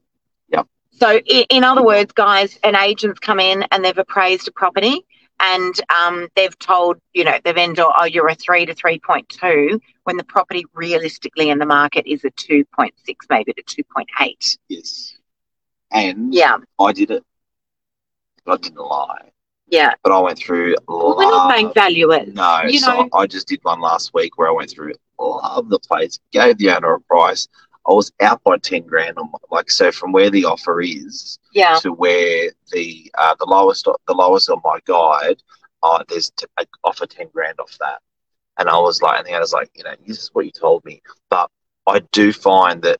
Yeah. 0.48 0.64
So, 0.90 1.18
in, 1.18 1.44
in 1.48 1.64
other 1.64 1.84
words, 1.84 2.12
guys, 2.12 2.58
an 2.64 2.74
agent's 2.74 3.20
come 3.20 3.38
in 3.38 3.62
and 3.70 3.84
they've 3.84 3.96
appraised 3.96 4.48
a 4.48 4.52
property 4.52 5.06
and 5.42 5.74
um, 5.94 6.28
they've 6.36 6.56
told, 6.58 6.98
you 7.12 7.24
know, 7.24 7.38
the 7.44 7.52
vendor, 7.52 7.84
oh, 7.98 8.04
you're 8.04 8.28
a 8.28 8.34
three 8.34 8.64
to 8.64 8.74
3.2 8.74 9.80
when 10.04 10.16
the 10.16 10.24
property 10.24 10.64
realistically 10.74 11.50
in 11.50 11.58
the 11.58 11.66
market 11.66 12.06
is 12.06 12.24
a 12.24 12.30
2.6, 12.30 12.92
maybe 13.28 13.52
to 13.52 13.84
2.8. 13.84 14.58
Yes. 14.68 15.16
And 15.90 16.32
Yeah, 16.32 16.58
I 16.78 16.92
did 16.92 17.10
it. 17.10 17.24
But 18.44 18.52
I 18.52 18.56
didn't 18.62 18.78
lie. 18.78 19.30
yeah. 19.68 19.94
But 20.02 20.12
I 20.12 20.18
went 20.20 20.38
through 20.38 20.76
Well, 20.88 21.16
we're 21.16 21.24
not 21.24 21.48
bank 21.50 21.74
valuers. 21.74 22.32
No, 22.32 22.62
You 22.62 22.78
so 22.78 22.92
know, 23.02 23.08
I 23.12 23.26
just 23.26 23.48
did 23.48 23.60
one 23.62 23.80
last 23.80 24.12
week 24.14 24.38
where 24.38 24.48
I 24.48 24.52
went 24.52 24.70
through 24.70 24.94
love 25.18 25.68
the 25.68 25.78
place, 25.78 26.18
gave 26.32 26.58
the 26.58 26.70
owner 26.70 26.94
a 26.94 27.00
price. 27.00 27.48
I 27.86 27.92
was 27.92 28.12
out 28.20 28.42
by 28.44 28.58
ten 28.58 28.82
grand 28.82 29.18
on 29.18 29.30
my, 29.32 29.38
like 29.50 29.70
so 29.70 29.90
from 29.90 30.12
where 30.12 30.30
the 30.30 30.44
offer 30.44 30.80
is 30.80 31.38
yeah, 31.52 31.78
to 31.80 31.92
where 31.92 32.50
the 32.70 33.10
uh, 33.18 33.34
the 33.38 33.46
lowest 33.46 33.84
the 34.06 34.14
lowest 34.14 34.48
on 34.50 34.60
my 34.64 34.78
guide, 34.86 35.42
uh, 35.82 36.04
there's 36.08 36.30
t- 36.30 36.46
I 36.58 36.64
offer 36.84 37.06
ten 37.06 37.28
grand 37.32 37.58
off 37.60 37.76
that, 37.80 38.00
and 38.58 38.68
I 38.68 38.78
was 38.78 39.02
like, 39.02 39.18
and 39.18 39.26
the 39.26 39.32
owner's 39.32 39.52
like, 39.52 39.70
you 39.74 39.84
know, 39.84 39.94
this 40.06 40.18
is 40.18 40.30
what 40.32 40.44
you 40.44 40.52
told 40.52 40.84
me, 40.84 41.02
but 41.28 41.50
I 41.86 42.00
do 42.12 42.32
find 42.32 42.82
that 42.82 42.98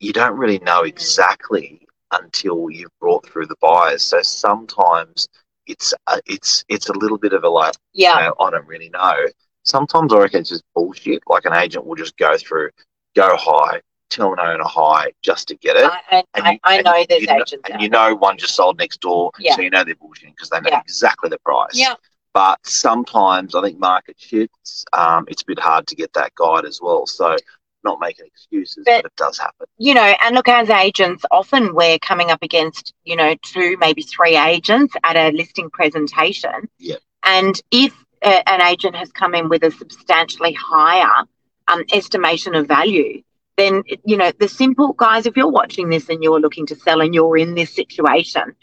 you 0.00 0.12
don't 0.12 0.36
really 0.36 0.58
know 0.60 0.82
exactly 0.82 1.86
until 2.12 2.70
you've 2.70 2.98
brought 3.00 3.26
through 3.26 3.46
the 3.46 3.56
buyers. 3.60 4.02
So 4.02 4.20
sometimes 4.22 5.28
it's 5.66 5.94
a, 6.08 6.20
it's 6.26 6.64
it's 6.68 6.88
a 6.88 6.98
little 6.98 7.18
bit 7.18 7.32
of 7.32 7.44
a 7.44 7.48
like 7.48 7.74
yeah. 7.92 8.16
you 8.16 8.24
know, 8.26 8.34
I 8.40 8.50
don't 8.50 8.66
really 8.66 8.90
know. 8.90 9.26
Sometimes 9.62 10.12
I 10.12 10.18
reckon 10.18 10.40
it's 10.40 10.50
just 10.50 10.64
bullshit. 10.74 11.22
Like 11.26 11.44
an 11.46 11.54
agent 11.54 11.86
will 11.86 11.94
just 11.94 12.16
go 12.16 12.36
through, 12.36 12.70
go 13.16 13.34
high, 13.36 13.80
tell 14.14 14.32
an 14.32 14.40
owner 14.40 14.64
high 14.64 15.12
just 15.22 15.48
to 15.48 15.56
get 15.56 15.76
it. 15.76 15.84
I, 15.90 16.00
and 16.10 16.26
And 16.34 16.44
I, 16.46 16.52
you- 16.52 16.58
I 16.64 16.74
and 16.76 16.84
know 16.84 16.96
you- 16.96 17.06
there's 17.08 17.20
you 17.22 17.26
know- 17.28 17.34
agents 17.36 17.70
and 17.70 17.82
you 17.82 17.88
know 17.88 18.14
one 18.14 18.38
just 18.38 18.54
sold 18.54 18.78
next 18.78 19.00
door, 19.00 19.30
Yeah. 19.38 19.56
so 19.56 19.62
you 19.62 19.70
know 19.70 19.84
they're 19.84 19.94
bullshitting 19.96 20.34
because 20.34 20.50
they 20.50 20.60
know 20.60 20.70
Yeah. 20.70 20.80
exactly 20.80 21.28
the 21.30 21.38
price. 21.40 21.70
Yeah. 21.74 21.94
But 22.32 22.58
sometimes 22.66 23.54
I 23.54 23.62
think 23.62 23.78
market 23.78 24.16
shifts. 24.18 24.84
Um, 24.92 25.24
it's 25.28 25.42
a 25.42 25.46
bit 25.46 25.58
hard 25.60 25.86
to 25.88 25.94
get 25.94 26.12
that 26.14 26.34
guide 26.34 26.64
as 26.64 26.80
well. 26.82 27.06
So 27.06 27.36
not 27.84 28.00
making 28.00 28.24
excuses, 28.26 28.82
But- 28.86 29.02
but 29.02 29.06
it 29.12 29.16
does 29.16 29.38
happen. 29.38 29.66
you 29.78 29.92
know, 29.94 30.14
and 30.24 30.34
look, 30.34 30.48
as 30.48 30.70
agents, 30.70 31.24
often 31.30 31.74
we're 31.74 31.98
coming 31.98 32.30
up 32.30 32.42
against, 32.42 32.94
you 33.04 33.14
know, 33.14 33.34
two, 33.44 33.76
maybe 33.78 34.02
three 34.02 34.36
agents 34.38 34.94
at 35.04 35.16
a 35.16 35.30
listing 35.36 35.68
presentation. 35.70 36.68
Yep. 36.78 37.00
And 37.24 37.60
if 37.70 37.92
uh, 38.22 38.42
an 38.46 38.62
agent 38.62 38.96
has 38.96 39.12
come 39.12 39.34
in 39.34 39.50
with 39.50 39.62
a 39.64 39.70
substantially 39.70 40.54
higher 40.54 41.24
um, 41.68 41.84
estimation 41.92 42.54
of 42.54 42.66
value, 42.66 43.22
then 43.56 43.82
you 44.04 44.16
know 44.16 44.32
the 44.38 44.48
simple 44.48 44.92
guys. 44.92 45.26
If 45.26 45.36
you're 45.36 45.50
watching 45.50 45.88
this 45.88 46.08
and 46.08 46.22
you're 46.22 46.40
looking 46.40 46.66
to 46.66 46.76
sell 46.76 47.00
and 47.00 47.14
you're 47.14 47.36
in 47.36 47.54
this 47.54 47.74
situation, 47.74 48.54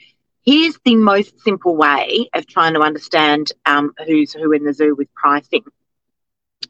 here's 0.44 0.78
the 0.84 0.96
most 0.96 1.40
simple 1.42 1.76
way 1.76 2.30
of 2.34 2.48
trying 2.48 2.74
to 2.74 2.82
understand 2.82 3.52
um, 3.66 3.94
who's 4.06 4.34
who 4.34 4.52
in 4.52 4.64
the 4.64 4.74
zoo 4.74 4.96
with 4.96 5.14
pricing. 5.14 5.64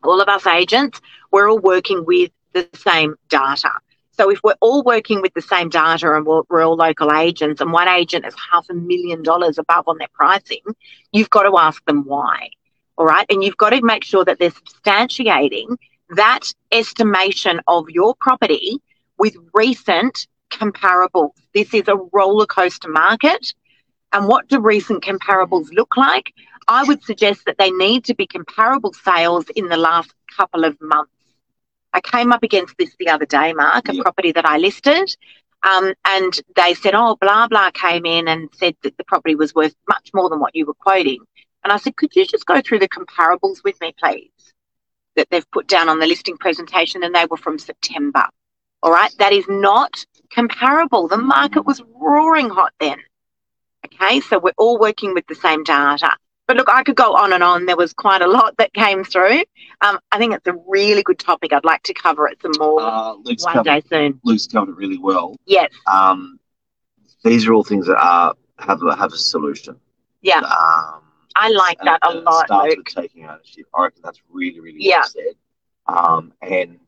All 0.03 0.21
of 0.21 0.29
us 0.29 0.47
agents, 0.47 1.01
we're 1.31 1.49
all 1.49 1.59
working 1.59 2.05
with 2.05 2.31
the 2.53 2.67
same 2.75 3.15
data. 3.29 3.71
So 4.13 4.29
if 4.29 4.39
we're 4.43 4.55
all 4.59 4.83
working 4.83 5.21
with 5.21 5.33
the 5.33 5.41
same 5.41 5.69
data 5.69 6.13
and 6.13 6.25
we're, 6.25 6.41
we're 6.49 6.65
all 6.65 6.75
local 6.75 7.11
agents, 7.13 7.61
and 7.61 7.71
one 7.71 7.87
agent 7.87 8.25
is 8.25 8.35
half 8.51 8.65
a 8.69 8.73
million 8.73 9.23
dollars 9.23 9.57
above 9.57 9.87
on 9.87 9.97
their 9.97 10.09
pricing, 10.13 10.61
you've 11.11 11.29
got 11.29 11.43
to 11.43 11.57
ask 11.57 11.83
them 11.85 12.05
why. 12.05 12.49
All 12.97 13.05
right. 13.05 13.25
And 13.29 13.43
you've 13.43 13.57
got 13.57 13.71
to 13.71 13.81
make 13.81 14.03
sure 14.03 14.23
that 14.25 14.37
they're 14.37 14.51
substantiating 14.51 15.77
that 16.15 16.41
estimation 16.71 17.59
of 17.67 17.89
your 17.89 18.15
property 18.15 18.79
with 19.17 19.35
recent 19.53 20.27
comparables. 20.51 21.33
This 21.53 21.73
is 21.73 21.87
a 21.87 21.97
roller 22.13 22.45
coaster 22.45 22.89
market. 22.89 23.53
And 24.13 24.27
what 24.27 24.47
do 24.47 24.59
recent 24.59 25.03
comparables 25.03 25.67
look 25.71 25.95
like? 25.95 26.33
I 26.67 26.83
would 26.83 27.03
suggest 27.03 27.45
that 27.45 27.57
they 27.57 27.71
need 27.71 28.05
to 28.05 28.15
be 28.15 28.27
comparable 28.27 28.93
sales 28.93 29.45
in 29.55 29.67
the 29.69 29.77
last 29.77 30.13
couple 30.35 30.65
of 30.65 30.77
months. 30.81 31.11
I 31.93 32.01
came 32.01 32.31
up 32.31 32.43
against 32.43 32.77
this 32.77 32.95
the 32.99 33.09
other 33.09 33.25
day, 33.25 33.53
Mark, 33.53 33.89
a 33.89 33.95
Yeah. 33.95 34.03
property 34.03 34.31
that 34.33 34.45
I 34.45 34.57
listed. 34.57 35.15
Um, 35.63 35.93
and 36.05 36.39
they 36.55 36.73
said, 36.73 36.95
oh, 36.95 37.15
blah, 37.19 37.47
blah 37.47 37.71
came 37.71 38.05
in 38.05 38.27
and 38.27 38.49
said 38.53 38.75
that 38.83 38.97
the 38.97 39.03
property 39.05 39.35
was 39.35 39.53
worth 39.53 39.75
much 39.87 40.09
more 40.13 40.29
than 40.29 40.39
what 40.39 40.55
you 40.55 40.65
were 40.65 40.73
quoting. 40.73 41.19
And 41.63 41.71
I 41.71 41.77
said, 41.77 41.95
could 41.95 42.15
you 42.15 42.25
just 42.25 42.45
go 42.45 42.61
through 42.61 42.79
the 42.79 42.89
comparables 42.89 43.63
with 43.63 43.79
me, 43.81 43.93
please? 44.01 44.53
That 45.15 45.27
they've 45.29 45.51
put 45.51 45.67
down 45.67 45.89
on 45.89 45.99
the 45.99 46.07
listing 46.07 46.37
presentation, 46.37 47.03
and 47.03 47.13
they 47.13 47.25
were 47.25 47.37
from 47.37 47.59
September. 47.59 48.23
All 48.83 48.91
right. 48.91 49.13
That 49.19 49.33
is 49.33 49.45
not 49.49 50.05
comparable. 50.33 51.07
The 51.07 51.17
market 51.17 51.65
was 51.65 51.81
roaring 51.95 52.49
hot 52.49 52.73
then. 52.79 52.97
Okay. 53.85 54.21
So 54.21 54.39
we're 54.39 54.53
all 54.57 54.79
working 54.79 55.13
with 55.13 55.27
the 55.27 55.35
same 55.35 55.63
data. 55.63 56.11
But 56.47 56.57
look, 56.57 56.69
I 56.69 56.83
could 56.83 56.95
go 56.95 57.13
on 57.13 57.31
and 57.33 57.43
on. 57.43 57.65
There 57.65 57.77
was 57.77 57.93
quite 57.93 58.21
a 58.21 58.27
lot 58.27 58.57
that 58.57 58.73
came 58.73 59.03
through. 59.03 59.43
Um, 59.81 59.99
I 60.11 60.17
think 60.17 60.33
it's 60.33 60.47
a 60.47 60.55
really 60.67 61.03
good 61.03 61.19
topic. 61.19 61.53
I'd 61.53 61.63
like 61.63 61.83
to 61.83 61.93
cover 61.93 62.27
it 62.27 62.41
some 62.41 62.51
more 62.57 62.81
Uh, 62.81 63.13
one 63.15 63.37
covered, 63.37 63.63
day 63.63 63.81
soon. 63.89 64.19
Luke's 64.23 64.47
covered 64.47 64.71
it 64.71 64.75
really 64.75 64.97
well. 64.97 65.35
Yes. 65.45 65.71
Um, 65.91 66.39
these 67.23 67.47
are 67.47 67.53
all 67.53 67.63
things 67.63 67.85
that 67.87 67.97
are 67.97 68.33
have 68.59 68.81
a, 68.83 68.95
have 68.95 69.13
a 69.13 69.17
solution. 69.17 69.79
Yeah. 70.21 70.39
Um, 70.39 71.01
I 71.35 71.49
like 71.49 71.77
and- 71.79 71.87
that 71.87 71.99
a 72.03 72.09
and 72.09 72.19
it 72.19 72.23
lot, 72.25 72.45
starts 72.45 72.75
Luke. 72.75 72.85
with 72.95 72.95
taking 72.95 73.25
ownership. 73.25 73.65
I 73.75 73.83
reckon 73.83 74.01
that's 74.03 74.21
really, 74.29 74.59
really 74.59 74.77
Yeah. 74.79 74.99
well 74.99 75.07
said. 75.09 75.35
Um, 75.87 76.33
and 76.41 76.79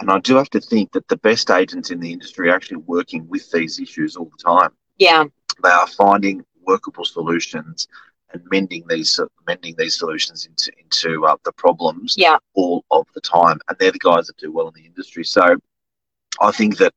and 0.00 0.10
I 0.10 0.18
do 0.18 0.34
have 0.34 0.50
to 0.50 0.60
think 0.60 0.90
that 0.92 1.06
the 1.06 1.16
best 1.18 1.48
agents 1.50 1.90
in 1.92 2.00
the 2.00 2.12
industry 2.12 2.48
are 2.50 2.54
actually 2.56 2.78
working 2.78 3.28
with 3.28 3.48
these 3.52 3.78
issues 3.78 4.16
all 4.16 4.24
the 4.36 4.42
time. 4.42 4.70
Yeah. 4.98 5.24
They 5.62 5.68
are 5.70 5.86
finding 5.86 6.44
workable 6.66 7.04
solutions 7.04 7.86
and 8.32 8.42
mending 8.50 8.84
these 8.88 9.20
mending 9.46 9.76
these 9.78 9.96
solutions 9.96 10.46
into 10.46 10.72
into 10.78 11.24
uh, 11.24 11.36
the 11.44 11.52
problems 11.52 12.16
Yeah. 12.18 12.38
all 12.54 12.84
of 12.90 13.06
the 13.14 13.20
time. 13.20 13.60
And 13.68 13.78
they're 13.78 13.92
the 13.92 13.98
guys 14.00 14.26
that 14.26 14.36
do 14.38 14.50
well 14.50 14.66
in 14.68 14.74
the 14.74 14.84
industry. 14.86 15.22
So 15.24 15.56
I 16.40 16.50
think 16.50 16.78
that 16.78 16.94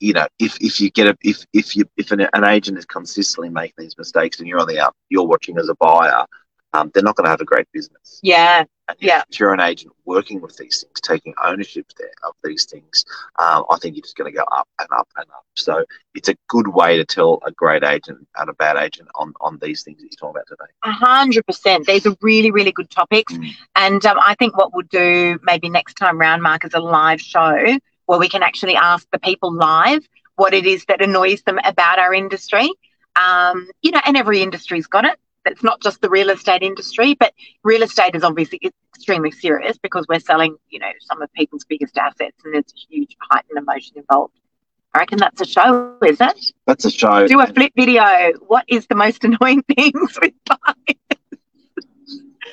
you 0.00 0.12
know 0.12 0.26
if, 0.38 0.56
if 0.60 0.80
you 0.80 0.90
get 0.90 1.06
a 1.06 1.16
if 1.22 1.44
if 1.52 1.76
you 1.76 1.84
if 1.96 2.10
an, 2.12 2.26
an 2.32 2.44
agent 2.44 2.78
is 2.78 2.84
consistently 2.84 3.48
making 3.48 3.74
these 3.78 3.96
mistakes 3.98 4.38
and 4.38 4.48
you're 4.48 4.60
on 4.60 4.68
the 4.68 4.78
out 4.78 4.94
you're 5.08 5.26
watching 5.26 5.58
as 5.58 5.68
a 5.68 5.74
buyer, 5.76 6.24
um, 6.72 6.90
they're 6.92 7.02
not 7.02 7.16
going 7.16 7.24
to 7.24 7.30
have 7.30 7.40
a 7.40 7.44
great 7.46 7.66
business. 7.72 8.20
Yeah. 8.22 8.64
And 8.88 8.96
Yeah. 9.00 9.22
if 9.28 9.40
you're 9.40 9.52
an 9.52 9.60
agent 9.60 9.92
working 10.04 10.40
with 10.40 10.56
these 10.56 10.82
things, 10.82 11.00
taking 11.00 11.34
ownership 11.44 11.86
there 11.98 12.10
of 12.22 12.34
these 12.44 12.66
things, 12.66 13.04
um, 13.38 13.64
I 13.68 13.78
think 13.78 13.96
you're 13.96 14.02
just 14.02 14.16
going 14.16 14.30
to 14.30 14.36
go 14.36 14.44
up 14.52 14.68
and 14.78 14.88
up 14.96 15.08
and 15.16 15.26
up. 15.30 15.44
So 15.54 15.84
it's 16.14 16.28
a 16.28 16.36
good 16.48 16.68
way 16.68 16.96
to 16.96 17.04
tell 17.04 17.40
a 17.44 17.50
great 17.50 17.82
agent 17.82 18.28
and 18.36 18.48
a 18.48 18.52
bad 18.52 18.76
agent 18.76 19.08
on, 19.16 19.32
on 19.40 19.58
these 19.60 19.82
things 19.82 19.98
that 20.00 20.04
you're 20.04 20.18
talking 20.18 20.36
about 20.36 20.46
today. 20.46 20.70
A 20.84 20.92
hundred 20.92 21.46
percent. 21.46 21.86
These 21.86 22.06
are 22.06 22.14
really, 22.20 22.52
really 22.52 22.70
good 22.70 22.90
topics. 22.90 23.32
Mm. 23.32 23.50
And 23.74 24.06
um, 24.06 24.18
I 24.24 24.36
think 24.36 24.56
what 24.56 24.72
we'll 24.72 24.86
do 24.88 25.40
maybe 25.42 25.68
next 25.68 25.94
time 25.94 26.18
round, 26.18 26.42
Mark, 26.42 26.64
is 26.64 26.74
a 26.74 26.80
live 26.80 27.20
show 27.20 27.78
where 28.06 28.18
we 28.18 28.28
can 28.28 28.42
actually 28.42 28.76
ask 28.76 29.06
the 29.12 29.18
people 29.18 29.52
live 29.52 30.06
what 30.36 30.54
it 30.54 30.66
is 30.66 30.84
that 30.86 31.02
annoys 31.02 31.42
them 31.42 31.58
about 31.64 31.98
our 31.98 32.14
industry. 32.14 32.70
Um, 33.16 33.68
you 33.82 33.90
know, 33.90 34.00
and 34.06 34.16
every 34.16 34.42
industry's 34.42 34.86
got 34.86 35.04
it. 35.04 35.18
It's 35.46 35.62
not 35.62 35.80
just 35.80 36.00
the 36.00 36.10
real 36.10 36.30
estate 36.30 36.62
industry, 36.62 37.14
but 37.14 37.32
real 37.62 37.82
estate 37.82 38.14
is 38.14 38.24
obviously 38.24 38.60
extremely 38.94 39.30
serious 39.30 39.78
because 39.78 40.04
we're 40.08 40.20
selling, 40.20 40.56
you 40.68 40.78
know, 40.78 40.90
some 41.00 41.22
of 41.22 41.32
people's 41.34 41.64
biggest 41.64 41.96
assets 41.96 42.36
and 42.44 42.54
there's 42.54 42.64
a 42.64 42.94
huge 42.94 43.16
heightened 43.30 43.58
emotion 43.58 43.96
involved. 43.96 44.34
I 44.92 45.00
reckon 45.00 45.18
that's 45.18 45.40
a 45.40 45.44
show, 45.44 45.96
is 46.02 46.20
it? 46.20 46.52
That's 46.66 46.84
a 46.86 46.90
show. 46.90 47.26
Do 47.28 47.40
a 47.40 47.46
flip 47.46 47.72
video. 47.76 48.32
What 48.46 48.64
is 48.66 48.86
the 48.86 48.94
most 48.94 49.24
annoying 49.40 49.62
things 49.62 50.18
with 50.20 50.34
buyers? 50.46 51.15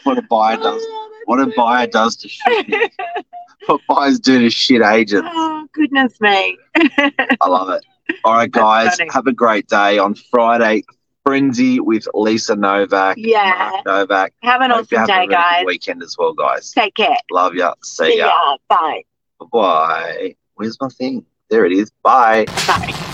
What 0.03 0.17
a 0.17 0.21
buyer 0.23 0.57
does. 0.57 0.81
Oh, 0.85 1.09
what 1.25 1.39
a 1.39 1.51
buyer 1.55 1.87
does 1.87 2.15
to 2.17 2.27
shit. 2.29 2.91
what 3.67 3.81
buyers 3.87 4.19
do 4.19 4.39
to 4.39 4.49
shit 4.49 4.81
agents. 4.81 5.29
Oh, 5.31 5.67
goodness 5.73 6.19
me. 6.21 6.57
I 6.75 7.47
love 7.47 7.69
it. 7.69 7.83
All 8.25 8.33
right, 8.33 8.51
guys, 8.63 8.97
have 9.11 9.27
a 9.27 9.33
great 9.33 9.67
day 9.67 9.97
on 9.97 10.15
Friday. 10.15 10.83
Frenzy 11.25 11.79
with 11.79 12.05
Lisa 12.13 12.53
Novak. 12.55 13.15
Yeah. 13.17 13.69
Mark 13.71 13.85
Novak. 13.85 14.33
Have 14.43 14.59
an 14.59 14.71
Hope 14.71 14.81
awesome 14.81 14.97
have 14.99 15.07
a 15.07 15.11
day, 15.11 15.19
really 15.19 15.27
guys. 15.29 15.63
weekend 15.65 16.03
as 16.03 16.17
well, 16.17 16.33
guys. 16.33 16.71
Take 16.71 16.95
care. 16.95 17.15
Love 17.31 17.55
ya. 17.55 17.73
See 17.81 18.09
See 18.11 18.17
ya. 18.17 18.27
ya. 18.27 18.57
Bye. 18.67 19.03
Bye. 19.51 20.35
Where's 20.55 20.77
my 20.81 20.89
thing? 20.89 21.25
There 21.49 21.65
it 21.65 21.71
is. 21.71 21.91
Bye. 22.03 22.43
Bye. 22.67 23.09